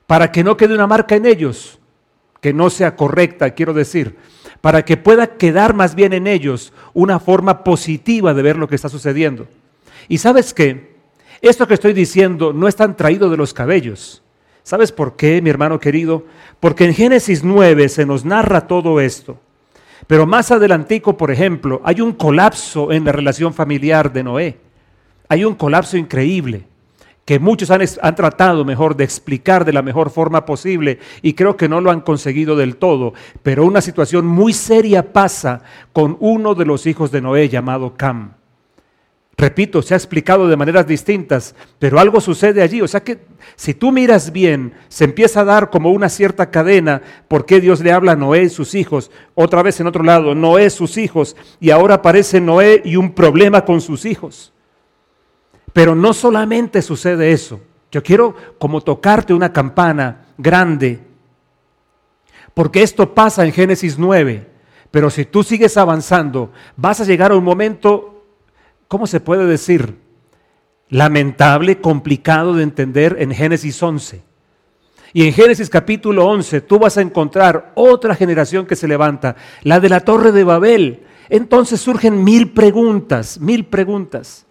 para 0.06 0.30
que 0.30 0.44
no 0.44 0.58
quede 0.58 0.76
una 0.76 0.88
marca 0.88 1.16
en 1.16 1.26
ellos 1.26 1.80
que 2.42 2.54
no 2.54 2.70
sea 2.70 2.98
correcta, 2.98 3.52
quiero 3.52 3.74
decir, 3.74 4.18
para 4.60 4.84
que 4.84 4.98
pueda 4.98 5.38
quedar 5.38 5.74
más 5.74 5.96
bien 5.96 6.12
en 6.12 6.28
ellos 6.28 6.74
una 6.94 7.20
forma 7.20 7.64
positiva 7.64 8.34
de 8.34 8.42
ver 8.42 8.58
lo 8.58 8.68
que 8.68 8.76
está 8.76 8.90
sucediendo. 8.90 9.48
Y 10.10 10.18
sabes 10.18 10.54
qué, 10.54 10.96
esto 11.42 11.66
que 11.66 11.76
estoy 11.76 11.94
diciendo 11.94 12.52
no 12.52 12.68
es 12.68 12.76
tan 12.76 12.98
traído 12.98 13.30
de 13.30 13.38
los 13.38 13.54
cabellos. 13.54 14.22
¿Sabes 14.64 14.92
por 14.92 15.16
qué, 15.16 15.42
mi 15.42 15.50
hermano 15.50 15.80
querido? 15.80 16.26
Porque 16.60 16.84
en 16.84 16.94
Génesis 16.94 17.44
9 17.44 17.88
se 17.88 18.06
nos 18.06 18.26
narra 18.26 18.68
todo 18.68 19.00
esto. 19.00 19.40
Pero 20.12 20.28
más 20.28 20.52
adelantico, 20.52 21.16
por 21.16 21.32
ejemplo, 21.32 21.80
hay 21.86 22.02
un 22.02 22.12
colapso 22.12 22.92
en 22.92 23.06
la 23.06 23.14
relación 23.14 23.54
familiar 23.54 24.12
de 24.12 24.24
Noé. 24.26 24.58
Hay 25.30 25.46
un 25.46 25.56
colapso 25.56 25.96
increíble 25.96 26.66
que 27.24 27.40
muchos 27.40 27.72
han, 27.72 27.80
han, 28.02 28.16
tratado 28.16 28.66
mejor 28.66 28.98
de 28.98 29.06
explicar 29.06 29.64
de 29.64 29.72
la 29.72 29.82
mejor 29.82 30.10
forma 30.10 30.46
posible 30.46 31.00
y 31.22 31.32
creo 31.32 31.56
que 31.56 31.70
no 31.70 31.80
lo 31.80 31.92
han 31.92 32.02
conseguido 32.02 32.58
del 32.58 32.76
todo, 32.76 33.14
pero 33.42 33.64
una 33.64 33.80
situación 33.80 34.26
muy 34.26 34.52
seria 34.52 35.14
pasa 35.14 35.62
con 35.94 36.18
uno 36.20 36.56
de 36.56 36.66
los 36.66 36.88
hijos 36.88 37.10
de 37.12 37.22
Noé 37.22 37.48
llamado 37.48 37.94
Cam. 37.96 38.34
Repito, 39.42 39.82
se 39.82 39.96
ha 39.96 39.98
explicado 39.98 40.48
de 40.48 40.56
maneras 40.56 40.86
distintas, 40.86 41.56
pero 41.80 42.00
algo 42.00 42.22
sucede 42.22 42.62
allí. 42.62 42.80
O 42.80 42.88
sea 42.88 43.04
que 43.04 43.22
si 43.56 43.74
tú 43.74 43.92
miras 43.92 44.32
bien, 44.32 44.72
se 44.88 45.04
empieza 45.04 45.42
a 45.42 45.46
dar 45.46 45.72
como 45.72 45.90
una 45.90 46.10
cierta 46.10 46.52
cadena 46.52 47.02
por 47.28 47.48
qué 47.48 47.60
Dios 47.60 47.80
le 47.80 47.92
habla 47.92 48.12
a 48.12 48.16
Noé 48.16 48.44
y 48.44 48.50
sus 48.50 48.76
hijos. 48.76 49.10
Otra 49.34 49.64
vez 49.64 49.80
en 49.80 49.88
otro 49.88 50.04
lado, 50.04 50.36
Noé 50.36 50.70
sus 50.70 50.96
hijos. 50.96 51.36
Y 51.60 51.72
ahora 51.72 51.96
aparece 51.96 52.40
Noé 52.40 52.84
y 52.86 52.98
un 52.98 53.14
problema 53.16 53.66
con 53.66 53.82
sus 53.82 54.06
hijos. 54.06 54.54
Pero 55.74 55.96
no 55.96 56.14
solamente 56.14 56.84
sucede 56.84 57.32
eso. 57.32 57.62
Yo 57.92 58.04
quiero 58.04 58.36
como 58.60 58.82
tocarte 58.82 59.34
una 59.34 59.52
campana 59.52 60.28
grande, 60.38 61.00
porque 62.54 62.84
esto 62.84 63.16
pasa 63.16 63.44
en 63.44 63.54
Génesis 63.54 63.98
9, 63.98 64.48
pero 64.92 65.10
si 65.10 65.26
tú 65.26 65.42
sigues 65.42 65.78
avanzando, 65.78 66.52
vas 66.78 67.02
a 67.02 67.06
llegar 67.06 67.32
a 67.32 67.38
un 67.38 67.44
momento, 67.44 68.11
¿cómo 68.92 69.08
se 69.08 69.22
puede 69.22 69.46
decir? 69.46 69.96
Lamentable, 70.90 71.80
complicado 71.80 72.54
de 72.54 72.64
entender 72.64 73.16
en 73.20 73.34
Génesis 73.34 73.82
11. 73.82 74.22
Y 75.14 75.26
en 75.26 75.32
Génesis 75.32 75.70
capítulo 75.70 76.26
11 76.26 76.60
tú 76.60 76.78
vas 76.78 76.98
a 76.98 77.02
encontrar 77.02 77.72
otra 77.76 78.16
generación 78.16 78.66
que 78.66 78.76
se 78.76 78.90
levanta, 78.90 79.38
la 79.64 79.80
de 79.80 79.88
la 79.88 80.02
torre 80.02 80.34
de 80.34 80.44
Babel. 80.44 81.04
Entonces 81.30 81.80
surgen 81.80 82.22
mil 82.22 82.52
preguntas, 82.52 83.40
mil 83.40 83.64
preguntas. 83.64 84.46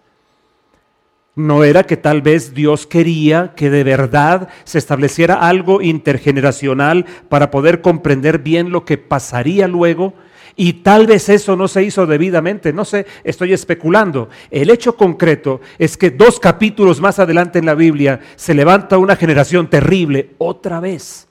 No 1.35 1.63
era 1.63 1.83
que 1.83 1.95
tal 1.95 2.23
vez 2.23 2.55
Dios 2.55 2.87
quería 2.87 3.53
que 3.55 3.69
de 3.69 3.83
verdad 3.83 4.49
se 4.63 4.79
estableciera 4.79 5.35
algo 5.35 5.83
intergeneracional 5.83 7.05
para 7.29 7.51
poder 7.51 7.81
comprender 7.81 8.39
bien 8.39 8.71
lo 8.71 8.85
que 8.85 8.97
pasaría 8.97 9.67
luego 9.67 10.15
y 10.61 10.73
tal 10.73 11.07
vez 11.07 11.27
eso 11.27 11.55
no 11.55 11.67
se 11.67 11.81
hizo 11.81 12.05
debidamente, 12.05 12.71
no 12.71 12.85
sé, 12.85 13.07
estoy 13.23 13.51
especulando. 13.51 14.29
El 14.51 14.69
hecho 14.69 14.95
concreto 14.95 15.59
es 15.79 15.97
que 15.97 16.11
dos 16.11 16.39
capítulos 16.39 17.01
más 17.01 17.17
adelante 17.17 17.57
en 17.57 17.65
la 17.65 17.73
Biblia 17.73 18.19
se 18.35 18.53
levanta 18.53 18.99
una 18.99 19.15
generación 19.15 19.71
terrible 19.71 20.35
otra 20.37 20.79
vez. 20.79 21.27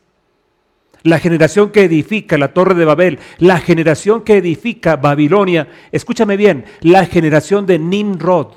La 1.05 1.21
generación 1.21 1.71
que 1.71 1.85
edifica 1.85 2.37
la 2.39 2.53
torre 2.53 2.75
de 2.75 2.85
Babel, 2.85 3.21
la 3.39 3.61
generación 3.61 4.23
que 4.23 4.39
edifica 4.39 4.97
Babilonia, 4.97 5.69
escúchame 5.93 6.37
bien, 6.37 6.65
la 6.81 7.07
generación 7.07 7.67
de 7.67 7.79
Nimrod 7.79 8.49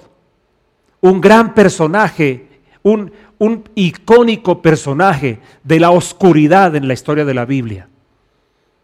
un 1.01 1.21
gran 1.21 1.53
personaje, 1.53 2.47
un, 2.81 3.11
un 3.37 3.63
icónico 3.75 4.63
personaje 4.63 5.37
de 5.63 5.79
la 5.79 5.91
oscuridad 5.91 6.75
en 6.75 6.87
la 6.87 6.95
historia 6.95 7.25
de 7.25 7.33
la 7.35 7.45
Biblia. 7.45 7.89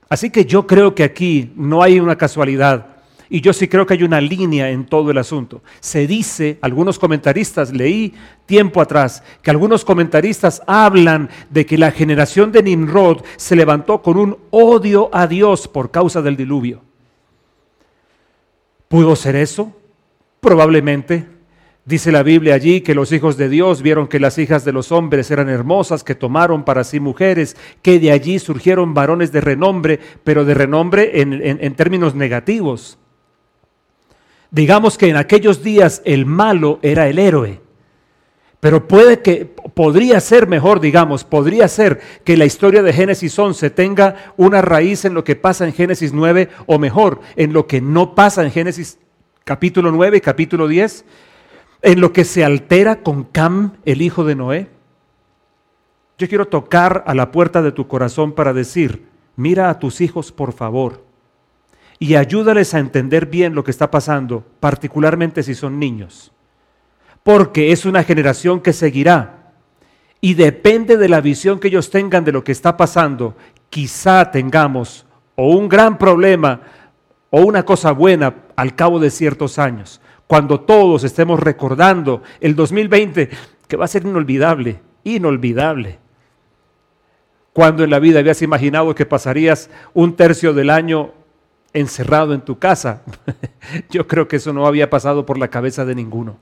Así 0.10 0.32
que 0.32 0.46
yo 0.46 0.66
creo 0.66 0.96
que 0.96 1.04
aquí 1.04 1.52
no 1.56 1.84
hay 1.84 2.00
una 2.00 2.18
casualidad. 2.18 2.88
Y 3.32 3.42
yo 3.42 3.54
sí 3.54 3.68
creo 3.68 3.86
que 3.86 3.94
hay 3.94 4.02
una 4.02 4.20
línea 4.20 4.72
en 4.72 4.88
todo 4.88 5.12
el 5.12 5.20
asunto. 5.20 5.62
Se 5.80 6.08
dice, 6.08 6.58
algunos 6.62 6.98
comentaristas, 6.98 7.72
leí 7.72 8.16
tiempo 8.48 8.82
atrás, 8.82 9.22
que 9.44 9.52
algunos 9.52 9.86
comentaristas 9.86 10.64
hablan 10.66 11.30
de 11.52 11.68
que 11.68 11.78
la 11.78 11.92
generación 11.92 12.52
de 12.52 12.64
Nimrod 12.64 13.24
se 13.38 13.56
levantó 13.56 14.02
con 14.02 14.18
un 14.18 14.38
odio 14.50 15.12
a 15.14 15.28
Dios 15.28 15.68
por 15.68 15.92
causa 15.92 16.24
del 16.24 16.36
diluvio. 16.36 16.82
¿Pudo 18.88 19.16
ser 19.16 19.36
eso? 19.36 19.72
Probablemente. 20.40 21.39
Dice 21.90 22.12
la 22.12 22.22
Biblia 22.22 22.54
allí 22.54 22.82
que 22.82 22.94
los 22.94 23.12
hijos 23.12 23.36
de 23.36 23.50
Dios 23.50 23.82
vieron 23.82 24.08
que 24.08 24.20
las 24.20 24.38
hijas 24.38 24.64
de 24.64 24.72
los 24.72 24.92
hombres 24.92 25.32
eran 25.32 25.50
hermosas, 25.50 26.04
que 26.04 26.14
tomaron 26.14 26.64
para 26.64 26.84
sí 26.84 27.00
mujeres, 27.00 27.58
que 27.82 27.98
de 27.98 28.12
allí 28.12 28.38
surgieron 28.38 28.94
varones 28.94 29.32
de 29.32 29.42
renombre, 29.42 30.00
pero 30.24 30.46
de 30.46 30.54
renombre 30.54 31.20
en, 31.20 31.74
términos 31.74 32.14
negativos. 32.14 33.00
Digamos 34.52 35.00
que 35.00 35.10
en 35.10 35.16
aquellos 35.16 35.64
días 35.64 36.04
el 36.06 36.28
malo 36.28 36.78
era 36.84 37.08
el 37.08 37.18
héroe. 37.18 37.60
Pero 38.60 38.88
puede 38.88 39.24
que, 39.24 39.48
podría 39.74 40.20
ser 40.20 40.46
mejor, 40.46 40.82
digamos, 40.82 41.24
podría 41.24 41.68
ser 41.68 42.02
que 42.24 42.38
la 42.38 42.46
historia 42.46 42.84
de 42.84 42.94
Génesis 42.94 43.40
11 43.40 43.68
tenga 43.72 44.34
una 44.38 44.62
raíz 44.62 45.06
en 45.06 45.16
lo 45.16 45.24
que 45.24 45.36
pasa 45.36 45.66
en 45.66 45.74
Génesis 45.74 46.14
9 46.14 46.50
o 46.68 46.78
mejor, 46.78 47.20
en 47.36 47.52
lo 47.52 47.66
que 47.66 47.82
no 47.82 48.14
pasa 48.14 48.44
en 48.44 48.52
Génesis 48.52 49.00
capítulo 49.44 49.92
9 49.92 50.18
y 50.18 50.22
capítulo 50.22 50.68
10 50.68 51.04
en 51.82 52.02
lo 52.02 52.12
que 52.14 52.26
se 52.26 52.44
altera 52.44 53.02
con 53.02 53.24
Cam, 53.24 53.74
el 53.86 54.02
hijo 54.02 54.24
de 54.24 54.36
Noé? 54.36 54.70
Yo 56.18 56.28
quiero 56.28 56.48
tocar 56.48 57.04
a 57.08 57.14
la 57.14 57.32
puerta 57.32 57.62
de 57.62 57.72
tu 57.72 57.88
corazón 57.88 58.34
para 58.34 58.52
decir, 58.54 59.08
mira 59.36 59.70
a 59.70 59.80
tus 59.80 60.02
hijos 60.02 60.32
por 60.32 60.52
favor 60.52 61.06
y 61.98 62.16
ayúdales 62.16 62.74
a 62.74 62.80
entender 62.80 63.26
bien 63.26 63.56
lo 63.56 63.64
que 63.64 63.72
está 63.72 63.92
pasando, 63.92 64.44
particularmente 64.60 65.44
si 65.44 65.54
son 65.54 65.80
niños, 65.80 66.32
porque 67.24 67.72
es 67.72 67.86
una 67.86 68.04
generación 68.04 68.62
que 68.62 68.74
seguirá 68.74 69.54
y 70.22 70.34
depende 70.34 70.98
de 70.98 71.10
la 71.10 71.22
visión 71.22 71.60
que 71.60 71.68
ellos 71.68 71.90
tengan 71.90 72.26
de 72.26 72.32
lo 72.32 72.44
que 72.44 72.52
está 72.52 72.76
pasando, 72.76 73.36
quizá 73.70 74.32
tengamos 74.32 75.06
o 75.36 75.56
un 75.56 75.70
gran 75.70 75.98
problema 75.98 76.62
o 77.30 77.42
una 77.42 77.64
cosa 77.64 77.92
buena 77.92 78.34
al 78.56 78.76
cabo 78.76 79.00
de 79.00 79.10
ciertos 79.10 79.60
años 79.60 80.02
cuando 80.30 80.60
todos 80.60 81.04
estemos 81.04 81.40
recordando 81.40 82.22
el 82.40 82.56
2020, 82.56 83.32
que 83.68 83.78
va 83.78 83.86
a 83.86 83.88
ser 83.88 84.06
inolvidable, 84.06 84.80
inolvidable. 85.04 85.98
Cuando 87.52 87.84
en 87.84 87.90
la 87.90 87.98
vida 87.98 88.20
habías 88.20 88.44
imaginado 88.44 88.94
que 88.94 89.08
pasarías 89.08 89.72
un 89.96 90.16
tercio 90.16 90.54
del 90.54 90.70
año 90.70 91.14
encerrado 91.74 92.36
en 92.36 92.42
tu 92.42 92.60
casa, 92.60 93.02
yo 93.90 94.06
creo 94.06 94.28
que 94.28 94.36
eso 94.36 94.54
no 94.54 94.68
había 94.68 94.92
pasado 94.92 95.26
por 95.26 95.40
la 95.40 95.48
cabeza 95.48 95.84
de 95.84 95.96
ninguno. 95.96 96.38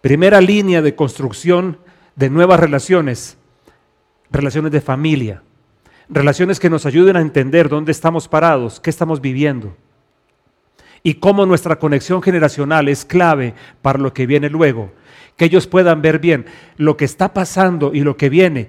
Primera 0.00 0.40
línea 0.40 0.82
de 0.82 0.96
construcción 0.96 1.78
de 2.16 2.30
nuevas 2.30 2.58
relaciones, 2.58 3.38
relaciones 4.28 4.72
de 4.72 4.80
familia. 4.80 5.44
Relaciones 6.08 6.58
que 6.58 6.68
nos 6.68 6.84
ayuden 6.84 7.14
a 7.14 7.20
entender 7.20 7.68
dónde 7.68 7.92
estamos 7.92 8.26
parados, 8.26 8.80
qué 8.80 8.90
estamos 8.90 9.20
viviendo 9.20 9.76
y 11.02 11.14
cómo 11.14 11.46
nuestra 11.46 11.78
conexión 11.78 12.22
generacional 12.22 12.88
es 12.88 13.04
clave 13.04 13.54
para 13.80 13.98
lo 13.98 14.12
que 14.12 14.26
viene 14.26 14.48
luego. 14.48 14.92
Que 15.36 15.46
ellos 15.46 15.66
puedan 15.66 16.02
ver 16.02 16.18
bien 16.18 16.46
lo 16.76 16.96
que 16.96 17.04
está 17.04 17.32
pasando 17.32 17.92
y 17.92 18.00
lo 18.00 18.16
que 18.16 18.28
viene. 18.28 18.68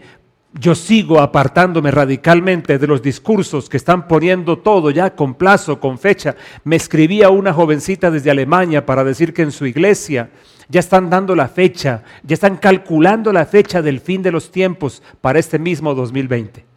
Yo 0.54 0.76
sigo 0.76 1.20
apartándome 1.20 1.90
radicalmente 1.92 2.78
de 2.78 2.88
los 2.88 3.02
discursos 3.02 3.70
que 3.70 3.78
están 3.78 4.08
poniendo 4.08 4.60
todo 4.60 4.92
ya 4.92 5.16
con 5.16 5.34
plazo, 5.34 5.80
con 5.80 5.98
fecha. 5.98 6.36
Me 6.64 6.76
escribía 6.76 7.30
una 7.30 7.54
jovencita 7.54 8.12
desde 8.12 8.32
Alemania 8.32 8.86
para 8.86 9.04
decir 9.04 9.34
que 9.34 9.42
en 9.42 9.52
su 9.52 9.66
iglesia 9.66 10.30
ya 10.70 10.80
están 10.80 11.10
dando 11.10 11.36
la 11.36 11.48
fecha, 11.48 12.04
ya 12.24 12.36
están 12.36 12.58
calculando 12.58 13.34
la 13.34 13.46
fecha 13.46 13.82
del 13.82 14.00
fin 14.00 14.22
de 14.22 14.32
los 14.32 14.52
tiempos 14.52 15.02
para 15.22 15.40
este 15.40 15.60
mismo 15.60 15.94
2020. 15.94 16.66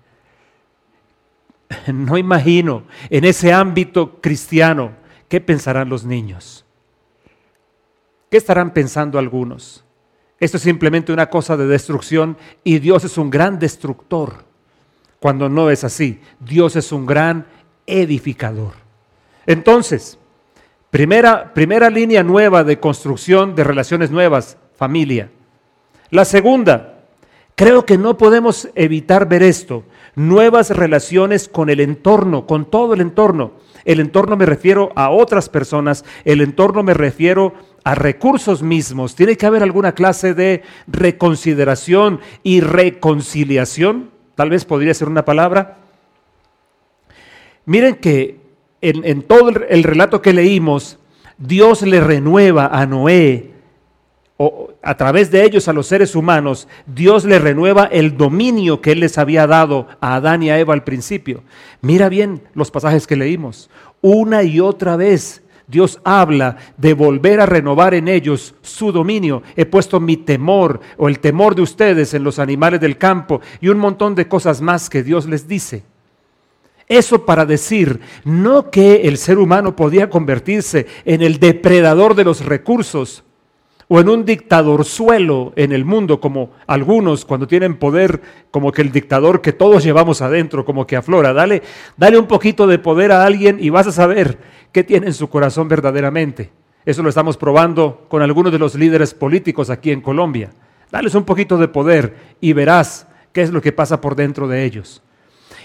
No 1.92 2.16
imagino 2.16 2.84
en 3.10 3.24
ese 3.24 3.52
ámbito 3.52 4.20
cristiano 4.20 4.92
¿Qué 5.28 5.40
pensarán 5.40 5.88
los 5.88 6.04
niños? 6.04 6.64
¿Qué 8.30 8.36
estarán 8.36 8.72
pensando 8.72 9.18
algunos? 9.18 9.84
Esto 10.38 10.58
es 10.58 10.62
simplemente 10.62 11.12
una 11.12 11.30
cosa 11.30 11.56
de 11.56 11.66
destrucción 11.66 12.36
y 12.62 12.78
Dios 12.78 13.04
es 13.04 13.16
un 13.16 13.30
gran 13.30 13.58
destructor. 13.58 14.44
Cuando 15.20 15.48
no 15.48 15.70
es 15.70 15.82
así, 15.84 16.20
Dios 16.40 16.76
es 16.76 16.92
un 16.92 17.06
gran 17.06 17.46
edificador. 17.86 18.74
Entonces, 19.46 20.18
primera, 20.90 21.54
primera 21.54 21.88
línea 21.88 22.22
nueva 22.22 22.64
de 22.64 22.78
construcción 22.78 23.54
de 23.54 23.64
relaciones 23.64 24.10
nuevas, 24.10 24.58
familia. 24.76 25.30
La 26.10 26.24
segunda, 26.24 27.04
creo 27.54 27.86
que 27.86 27.96
no 27.96 28.18
podemos 28.18 28.68
evitar 28.74 29.28
ver 29.28 29.42
esto, 29.42 29.84
nuevas 30.16 30.70
relaciones 30.70 31.48
con 31.48 31.70
el 31.70 31.78
entorno, 31.78 32.46
con 32.46 32.68
todo 32.68 32.94
el 32.94 33.00
entorno. 33.00 33.52
El 33.84 34.00
entorno 34.00 34.36
me 34.36 34.46
refiero 34.46 34.90
a 34.96 35.10
otras 35.10 35.48
personas, 35.48 36.04
el 36.24 36.40
entorno 36.40 36.82
me 36.82 36.94
refiero 36.94 37.54
a 37.84 37.94
recursos 37.94 38.62
mismos. 38.62 39.14
Tiene 39.14 39.36
que 39.36 39.46
haber 39.46 39.62
alguna 39.62 39.92
clase 39.92 40.34
de 40.34 40.62
reconsideración 40.88 42.20
y 42.42 42.60
reconciliación. 42.60 44.10
Tal 44.34 44.50
vez 44.50 44.64
podría 44.64 44.92
ser 44.92 45.08
una 45.08 45.24
palabra. 45.24 45.78
Miren 47.64 47.94
que 47.94 48.40
en, 48.80 49.22
todo 49.22 49.50
el 49.50 49.84
relato 49.84 50.20
que 50.20 50.32
leímos, 50.32 50.98
Dios 51.38 51.82
le 51.82 52.00
renueva 52.00 52.66
a 52.66 52.86
Noé 52.86 53.55
o 54.38 54.74
a 54.82 54.96
través 54.96 55.30
de 55.30 55.44
ellos 55.44 55.66
a 55.68 55.72
los 55.72 55.86
seres 55.86 56.14
humanos, 56.14 56.68
Dios 56.86 57.24
les 57.24 57.40
renueva 57.40 57.84
el 57.84 58.16
dominio 58.16 58.80
que 58.80 58.92
Él 58.92 59.00
les 59.00 59.16
había 59.16 59.46
dado 59.46 59.86
a 60.00 60.16
Adán 60.16 60.42
y 60.42 60.50
a 60.50 60.58
Eva 60.58 60.74
al 60.74 60.84
principio. 60.84 61.42
Mira 61.80 62.08
bien 62.08 62.42
los 62.54 62.70
pasajes 62.70 63.06
que 63.06 63.16
leímos. 63.16 63.70
Una 64.02 64.42
y 64.42 64.60
otra 64.60 64.96
vez 64.96 65.42
Dios 65.68 66.00
habla 66.04 66.58
de 66.76 66.94
volver 66.94 67.40
a 67.40 67.46
renovar 67.46 67.94
en 67.94 68.08
ellos 68.08 68.54
su 68.62 68.92
dominio. 68.92 69.42
He 69.56 69.66
puesto 69.66 70.00
mi 70.00 70.16
temor 70.16 70.80
o 70.96 71.08
el 71.08 71.18
temor 71.18 71.54
de 71.54 71.62
ustedes 71.62 72.14
en 72.14 72.22
los 72.22 72.38
animales 72.38 72.80
del 72.80 72.98
campo 72.98 73.40
y 73.60 73.68
un 73.68 73.78
montón 73.78 74.14
de 74.14 74.28
cosas 74.28 74.60
más 74.60 74.88
que 74.88 75.02
Dios 75.02 75.26
les 75.26 75.48
dice. 75.48 75.82
Eso 76.88 77.24
para 77.24 77.46
decir 77.46 78.00
no 78.24 78.70
que 78.70 79.08
el 79.08 79.16
ser 79.16 79.38
humano 79.38 79.74
podía 79.74 80.08
convertirse 80.08 80.86
en 81.04 81.20
el 81.22 81.40
depredador 81.40 82.14
de 82.14 82.24
los 82.24 82.44
recursos, 82.44 83.24
o 83.88 84.00
en 84.00 84.08
un 84.08 84.24
dictador 84.24 84.84
suelo 84.84 85.52
en 85.54 85.72
el 85.72 85.84
mundo, 85.84 86.20
como 86.20 86.50
algunos 86.66 87.24
cuando 87.24 87.46
tienen 87.46 87.78
poder, 87.78 88.20
como 88.50 88.72
que 88.72 88.82
el 88.82 88.90
dictador 88.90 89.40
que 89.40 89.52
todos 89.52 89.84
llevamos 89.84 90.22
adentro, 90.22 90.64
como 90.64 90.86
que 90.86 90.96
aflora. 90.96 91.32
Dale, 91.32 91.62
dale 91.96 92.18
un 92.18 92.26
poquito 92.26 92.66
de 92.66 92.78
poder 92.78 93.12
a 93.12 93.24
alguien 93.24 93.58
y 93.60 93.70
vas 93.70 93.86
a 93.86 93.92
saber 93.92 94.38
qué 94.72 94.82
tiene 94.82 95.06
en 95.06 95.14
su 95.14 95.28
corazón 95.28 95.68
verdaderamente. 95.68 96.50
Eso 96.84 97.02
lo 97.02 97.08
estamos 97.08 97.36
probando 97.36 98.06
con 98.08 98.22
algunos 98.22 98.52
de 98.52 98.58
los 98.58 98.74
líderes 98.74 99.14
políticos 99.14 99.70
aquí 99.70 99.92
en 99.92 100.00
Colombia. 100.00 100.50
Dales 100.90 101.14
un 101.14 101.24
poquito 101.24 101.56
de 101.56 101.68
poder 101.68 102.16
y 102.40 102.52
verás 102.52 103.06
qué 103.32 103.42
es 103.42 103.50
lo 103.50 103.60
que 103.60 103.72
pasa 103.72 104.00
por 104.00 104.16
dentro 104.16 104.48
de 104.48 104.64
ellos. 104.64 105.02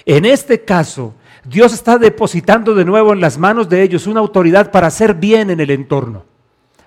En 0.05 0.25
este 0.25 0.61
caso, 0.61 1.15
Dios 1.43 1.73
está 1.73 1.97
depositando 1.97 2.75
de 2.75 2.85
nuevo 2.85 3.13
en 3.13 3.21
las 3.21 3.37
manos 3.37 3.69
de 3.69 3.81
ellos 3.81 4.07
una 4.07 4.19
autoridad 4.19 4.71
para 4.71 4.87
hacer 4.87 5.15
bien 5.15 5.49
en 5.49 5.59
el 5.59 5.71
entorno 5.71 6.30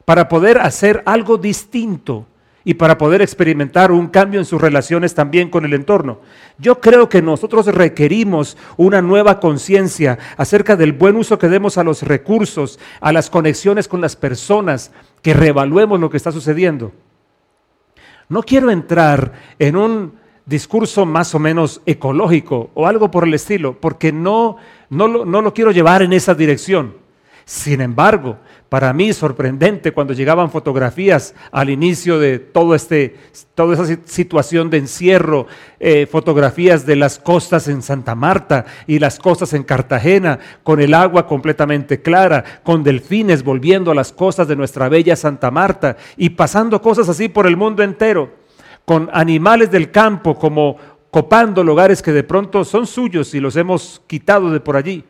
para 0.05 0.29
poder 0.29 0.59
hacer 0.59 1.03
algo 1.07 1.39
distinto 1.39 2.27
y 2.65 2.75
para 2.75 2.97
poder 2.97 3.21
experimentar 3.21 3.93
un 3.93 4.09
cambio 4.09 4.41
en 4.41 4.47
sus 4.47 4.61
relaciones 4.61 5.15
también 5.15 5.51
con 5.51 5.65
el 5.65 5.75
entorno. 5.75 6.21
Yo 6.59 6.81
creo 6.81 7.09
que 7.09 7.21
nosotros 7.21 7.67
requerimos 7.67 8.57
una 8.79 9.03
nueva 9.03 9.39
conciencia 9.39 10.19
acerca 10.37 10.75
del 10.75 10.93
buen 10.93 11.17
uso 11.17 11.39
que 11.39 11.49
demos 11.49 11.77
a 11.77 11.85
los 11.85 12.03
recursos, 12.03 12.79
a 13.01 13.13
las 13.13 13.29
conexiones 13.29 13.87
con 13.87 14.01
las 14.01 14.17
personas, 14.17 14.93
que 15.21 15.35
reevaluemos 15.35 16.01
lo 16.01 16.09
que 16.09 16.17
está 16.17 16.33
sucediendo. 16.33 16.93
No 18.31 18.43
quiero 18.43 18.71
entrar 18.71 19.33
en 19.59 19.77
un 19.77 20.15
discurso 20.47 21.05
más 21.05 21.35
o 21.35 21.39
menos 21.39 21.83
ecológico 21.85 22.71
o 22.75 22.87
algo 22.87 23.11
por 23.11 23.25
el 23.25 23.35
estilo, 23.35 23.79
porque 23.79 24.11
no, 24.11 24.57
no, 24.89 25.07
lo, 25.07 25.25
no 25.27 25.43
lo 25.43 25.53
quiero 25.53 25.71
llevar 25.71 26.01
en 26.01 26.15
esa 26.15 26.35
dirección. 26.35 26.95
Sin 27.45 27.83
embargo, 27.83 28.39
para 28.75 28.93
mí 28.93 29.13
sorprendente 29.13 29.93
cuando 29.93 30.15
llegaban 30.15 30.51
fotografías 30.51 31.37
al 31.53 31.71
inicio 31.71 32.19
de 32.19 32.41
todo 32.41 32.75
este, 32.75 33.15
toda 33.55 33.75
esa 33.75 34.01
situación 34.05 34.69
de 34.69 34.79
encierro, 34.79 35.47
eh, 35.79 36.09
fotografías 36.11 36.85
de 36.85 36.97
las 36.97 37.21
costas 37.21 37.69
en 37.69 37.83
Santa 37.83 38.17
Marta 38.17 38.65
y 38.89 38.99
las 38.99 39.21
costas 39.21 39.53
en 39.53 39.63
Cartagena, 39.63 40.41
con 40.65 40.81
el 40.81 40.93
agua 40.93 41.29
completamente 41.29 42.03
clara, 42.03 42.43
con 42.65 42.83
delfines 42.83 43.45
volviendo 43.45 43.93
a 43.93 43.95
las 43.95 44.11
costas 44.11 44.49
de 44.49 44.57
nuestra 44.57 44.89
bella 44.89 45.15
Santa 45.15 45.53
Marta 45.53 45.97
y 46.17 46.31
pasando 46.31 46.83
cosas 46.83 47.09
así 47.09 47.29
por 47.29 47.47
el 47.47 47.57
mundo 47.57 47.85
entero, 47.85 48.33
con 48.85 49.09
animales 49.13 49.71
del 49.71 49.93
campo 49.93 50.35
como 50.35 50.79
copando 51.13 51.63
lugares 51.63 52.03
que 52.03 52.11
de 52.11 52.25
pronto 52.25 52.65
son 52.65 52.89
suyos 52.89 53.35
y 53.35 53.39
los 53.39 53.55
hemos 53.55 54.03
quitado 54.09 54.51
de 54.51 54.59
por 54.59 54.77
allí. 54.77 55.05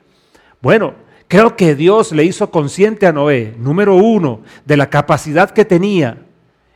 Bueno, 0.61 0.93
Creo 1.29 1.57
que 1.57 1.75
Dios 1.75 2.13
le 2.13 2.25
hizo 2.25 2.51
consciente 2.51 3.07
a 3.07 3.13
Noé, 3.13 3.55
número 3.59 3.97
uno, 3.97 4.43
de 4.65 4.77
la 4.77 4.91
capacidad 4.91 5.51
que 5.51 5.65
tenía 5.65 6.19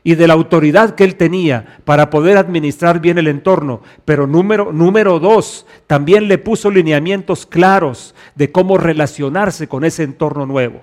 y 0.02 0.14
de 0.14 0.26
la 0.26 0.34
autoridad 0.34 0.94
que 0.94 1.04
él 1.04 1.16
tenía 1.16 1.80
para 1.84 2.08
poder 2.08 2.38
administrar 2.38 3.00
bien 3.00 3.18
el 3.18 3.28
entorno. 3.28 3.82
Pero 4.04 4.26
número, 4.26 4.72
número 4.72 5.18
dos, 5.18 5.66
también 5.86 6.28
le 6.28 6.38
puso 6.38 6.70
lineamientos 6.70 7.44
claros 7.44 8.14
de 8.34 8.50
cómo 8.50 8.78
relacionarse 8.78 9.68
con 9.68 9.84
ese 9.84 10.04
entorno 10.04 10.46
nuevo. 10.46 10.80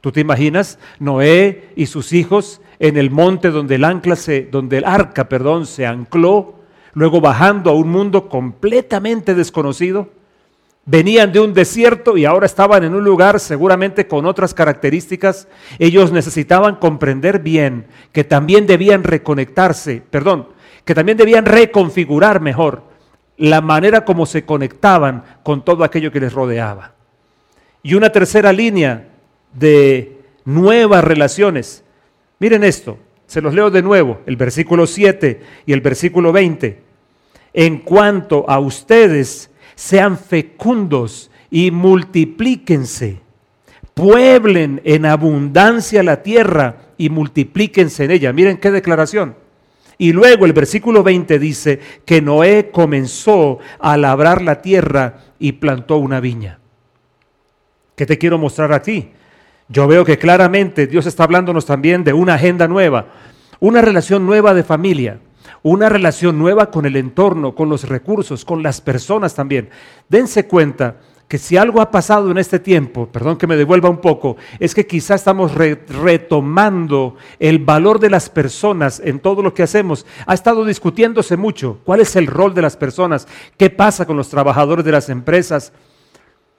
¿Tú 0.00 0.12
te 0.12 0.20
imaginas 0.20 0.78
Noé 1.00 1.70
y 1.74 1.86
sus 1.86 2.12
hijos 2.12 2.60
en 2.78 2.96
el 2.96 3.10
monte 3.10 3.50
donde 3.50 3.74
el 3.74 3.84
ancla 3.84 4.14
se, 4.14 4.42
donde 4.42 4.78
el 4.78 4.84
arca, 4.84 5.28
perdón, 5.28 5.66
se 5.66 5.84
ancló, 5.84 6.54
luego 6.92 7.20
bajando 7.20 7.70
a 7.70 7.74
un 7.74 7.88
mundo 7.88 8.28
completamente 8.28 9.34
desconocido? 9.34 10.10
Venían 10.90 11.32
de 11.32 11.40
un 11.40 11.52
desierto 11.52 12.16
y 12.16 12.24
ahora 12.24 12.46
estaban 12.46 12.82
en 12.82 12.94
un 12.94 13.04
lugar 13.04 13.40
seguramente 13.40 14.06
con 14.06 14.24
otras 14.24 14.54
características. 14.54 15.46
Ellos 15.78 16.12
necesitaban 16.12 16.76
comprender 16.76 17.40
bien 17.40 17.86
que 18.10 18.24
también 18.24 18.66
debían 18.66 19.04
reconectarse, 19.04 20.02
perdón, 20.10 20.48
que 20.86 20.94
también 20.94 21.18
debían 21.18 21.44
reconfigurar 21.44 22.40
mejor 22.40 22.84
la 23.36 23.60
manera 23.60 24.06
como 24.06 24.24
se 24.24 24.46
conectaban 24.46 25.24
con 25.42 25.62
todo 25.62 25.84
aquello 25.84 26.10
que 26.10 26.20
les 26.20 26.32
rodeaba. 26.32 26.94
Y 27.82 27.92
una 27.92 28.10
tercera 28.10 28.50
línea 28.50 29.08
de 29.52 30.22
nuevas 30.46 31.04
relaciones. 31.04 31.84
Miren 32.38 32.64
esto, 32.64 32.98
se 33.26 33.42
los 33.42 33.52
leo 33.52 33.70
de 33.70 33.82
nuevo, 33.82 34.20
el 34.24 34.36
versículo 34.36 34.86
7 34.86 35.42
y 35.66 35.72
el 35.74 35.82
versículo 35.82 36.32
20. 36.32 36.80
En 37.52 37.78
cuanto 37.80 38.48
a 38.48 38.58
ustedes, 38.58 39.50
sean 39.78 40.18
fecundos 40.18 41.30
y 41.52 41.70
multiplíquense, 41.70 43.20
pueblen 43.94 44.80
en 44.82 45.06
abundancia 45.06 46.02
la 46.02 46.20
tierra 46.24 46.88
y 46.98 47.10
multiplíquense 47.10 48.04
en 48.04 48.10
ella. 48.10 48.32
Miren 48.32 48.56
qué 48.56 48.72
declaración. 48.72 49.36
Y 49.96 50.12
luego 50.12 50.46
el 50.46 50.52
versículo 50.52 51.04
20 51.04 51.38
dice 51.38 51.78
que 52.04 52.20
Noé 52.20 52.70
comenzó 52.72 53.60
a 53.78 53.96
labrar 53.96 54.42
la 54.42 54.60
tierra 54.62 55.20
y 55.38 55.52
plantó 55.52 55.98
una 55.98 56.18
viña. 56.18 56.58
¿Qué 57.94 58.04
te 58.04 58.18
quiero 58.18 58.36
mostrar 58.36 58.72
a 58.72 58.82
ti? 58.82 59.10
Yo 59.68 59.86
veo 59.86 60.04
que 60.04 60.18
claramente 60.18 60.88
Dios 60.88 61.06
está 61.06 61.22
hablándonos 61.22 61.66
también 61.66 62.02
de 62.02 62.12
una 62.12 62.34
agenda 62.34 62.66
nueva, 62.66 63.06
una 63.60 63.80
relación 63.80 64.26
nueva 64.26 64.54
de 64.54 64.64
familia, 64.64 65.20
una 65.62 65.88
relación 65.88 66.38
nueva 66.38 66.70
con 66.70 66.86
el 66.86 66.96
entorno, 66.96 67.54
con 67.54 67.68
los 67.68 67.88
recursos, 67.88 68.44
con 68.44 68.62
las 68.62 68.80
personas 68.80 69.34
también. 69.34 69.70
Dense 70.08 70.46
cuenta 70.46 70.96
que 71.28 71.36
si 71.36 71.58
algo 71.58 71.82
ha 71.82 71.90
pasado 71.90 72.30
en 72.30 72.38
este 72.38 72.58
tiempo, 72.58 73.06
perdón 73.06 73.36
que 73.36 73.46
me 73.46 73.56
devuelva 73.56 73.90
un 73.90 74.00
poco, 74.00 74.38
es 74.58 74.74
que 74.74 74.86
quizás 74.86 75.20
estamos 75.20 75.54
retomando 75.54 77.16
el 77.38 77.58
valor 77.58 78.00
de 78.00 78.08
las 78.08 78.30
personas 78.30 79.00
en 79.04 79.20
todo 79.20 79.42
lo 79.42 79.52
que 79.52 79.62
hacemos. 79.62 80.06
Ha 80.26 80.32
estado 80.32 80.64
discutiéndose 80.64 81.36
mucho 81.36 81.80
cuál 81.84 82.00
es 82.00 82.16
el 82.16 82.26
rol 82.26 82.54
de 82.54 82.62
las 82.62 82.76
personas, 82.76 83.28
qué 83.58 83.68
pasa 83.68 84.06
con 84.06 84.16
los 84.16 84.30
trabajadores 84.30 84.86
de 84.86 84.92
las 84.92 85.10
empresas, 85.10 85.72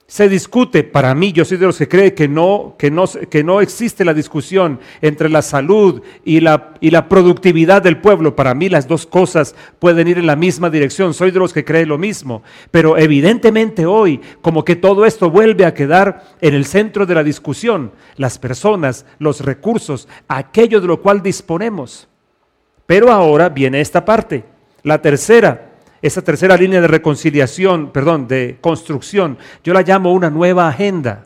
se 0.10 0.28
discute, 0.28 0.84
para 0.84 1.14
mí, 1.14 1.32
yo 1.34 1.46
soy 1.46 1.60
de 1.60 1.68
los 1.68 1.78
que 1.78 1.88
cree 1.88 2.16
que 2.16 2.28
no, 2.28 2.74
que 2.80 2.90
no, 2.90 3.06
que 3.30 3.44
no 3.44 3.62
existe 3.62 4.04
la 4.04 4.16
discusión 4.16 4.80
entre 5.04 5.30
la 5.30 5.44
salud 5.44 6.02
y 6.26 6.40
la, 6.40 6.74
y 6.82 6.90
la 6.90 7.08
productividad 7.08 7.84
del 7.84 8.02
pueblo. 8.02 8.36
Para 8.36 8.56
mí 8.56 8.70
las 8.70 8.88
dos 8.88 9.06
cosas 9.06 9.54
pueden 9.78 10.08
ir 10.08 10.18
en 10.18 10.26
la 10.26 10.36
misma 10.36 10.72
dirección. 10.72 11.14
Soy 11.14 11.30
de 11.30 11.38
los 11.38 11.54
que 11.54 11.64
cree 11.64 11.86
lo 11.86 12.00
mismo. 12.00 12.42
Pero 12.72 12.98
evidentemente 12.98 13.86
hoy, 13.86 14.20
como 14.42 14.66
que 14.66 14.76
todo 14.76 15.06
esto 15.06 15.30
vuelve 15.30 15.64
a 15.64 15.76
quedar 15.76 16.24
en 16.42 16.56
el 16.56 16.66
centro 16.66 17.06
de 17.06 17.14
la 17.14 17.24
discusión. 17.24 17.92
Las 18.16 18.40
personas, 18.40 19.06
los 19.20 19.42
recursos, 19.42 20.08
aquello 20.28 20.82
de 20.82 20.88
lo 20.88 21.04
cual 21.04 21.22
disponemos. 21.22 22.08
Pero 22.88 23.12
ahora 23.12 23.50
viene 23.50 23.80
esta 23.80 24.04
parte, 24.06 24.44
la 24.82 25.04
tercera 25.04 25.69
esa 26.02 26.22
tercera 26.22 26.56
línea 26.58 26.82
de 26.82 26.88
reconciliación, 26.88 27.92
perdón, 27.92 28.28
de 28.28 28.58
construcción, 28.62 29.38
yo 29.64 29.74
la 29.74 29.82
llamo 29.82 30.14
una 30.14 30.30
nueva 30.30 30.68
agenda. 30.68 31.26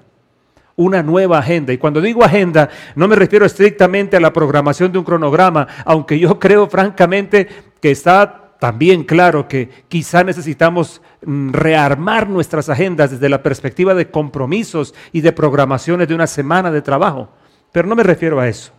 Una 0.75 1.03
nueva 1.03 1.37
agenda. 1.37 1.71
Y 1.71 1.77
cuando 1.77 2.01
digo 2.01 2.23
agenda, 2.23 2.67
no 2.95 3.07
me 3.07 3.15
refiero 3.15 3.45
estrictamente 3.45 4.17
a 4.17 4.19
la 4.19 4.33
programación 4.33 4.91
de 4.91 4.97
un 4.97 5.03
cronograma, 5.03 5.67
aunque 5.85 6.17
yo 6.17 6.39
creo 6.39 6.67
francamente 6.67 7.47
que 7.79 7.91
está 7.91 8.43
también 8.63 9.03
claro 9.03 9.47
que 9.47 9.69
quizá 9.87 10.23
necesitamos 10.23 11.01
mm, 11.25 11.51
rearmar 11.51 12.27
nuestras 12.27 12.69
agendas 12.69 13.11
desde 13.11 13.29
la 13.29 13.43
perspectiva 13.43 13.93
de 13.93 14.09
compromisos 14.09 14.95
y 15.11 15.21
de 15.21 15.31
programaciones 15.31 16.07
de 16.07 16.15
una 16.15 16.27
semana 16.27 16.71
de 16.71 16.81
trabajo. 16.81 17.29
Pero 17.71 17.87
no 17.87 17.95
me 17.95 18.03
refiero 18.03 18.39
a 18.39 18.47
eso. 18.47 18.72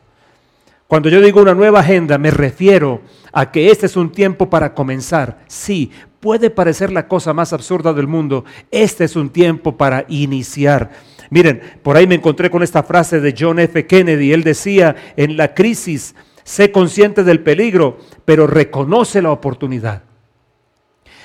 Cuando 0.86 1.08
yo 1.08 1.20
digo 1.20 1.40
una 1.40 1.54
nueva 1.54 1.80
agenda, 1.80 2.18
me 2.18 2.30
refiero 2.30 3.00
a 3.32 3.50
que 3.50 3.70
este 3.70 3.86
es 3.86 3.96
un 3.96 4.12
tiempo 4.12 4.50
para 4.50 4.74
comenzar. 4.74 5.38
Sí, 5.46 5.90
puede 6.20 6.50
parecer 6.50 6.92
la 6.92 7.08
cosa 7.08 7.32
más 7.32 7.52
absurda 7.52 7.92
del 7.92 8.06
mundo. 8.06 8.44
Este 8.70 9.04
es 9.04 9.16
un 9.16 9.30
tiempo 9.30 9.76
para 9.76 10.04
iniciar. 10.08 10.90
Miren, 11.30 11.60
por 11.82 11.96
ahí 11.96 12.06
me 12.06 12.16
encontré 12.16 12.50
con 12.50 12.62
esta 12.62 12.82
frase 12.82 13.20
de 13.20 13.34
John 13.36 13.58
F. 13.58 13.86
Kennedy. 13.86 14.32
Él 14.32 14.44
decía, 14.44 14.94
en 15.16 15.36
la 15.36 15.54
crisis, 15.54 16.14
sé 16.44 16.70
consciente 16.70 17.24
del 17.24 17.40
peligro, 17.40 17.98
pero 18.24 18.46
reconoce 18.46 19.22
la 19.22 19.30
oportunidad. 19.30 20.02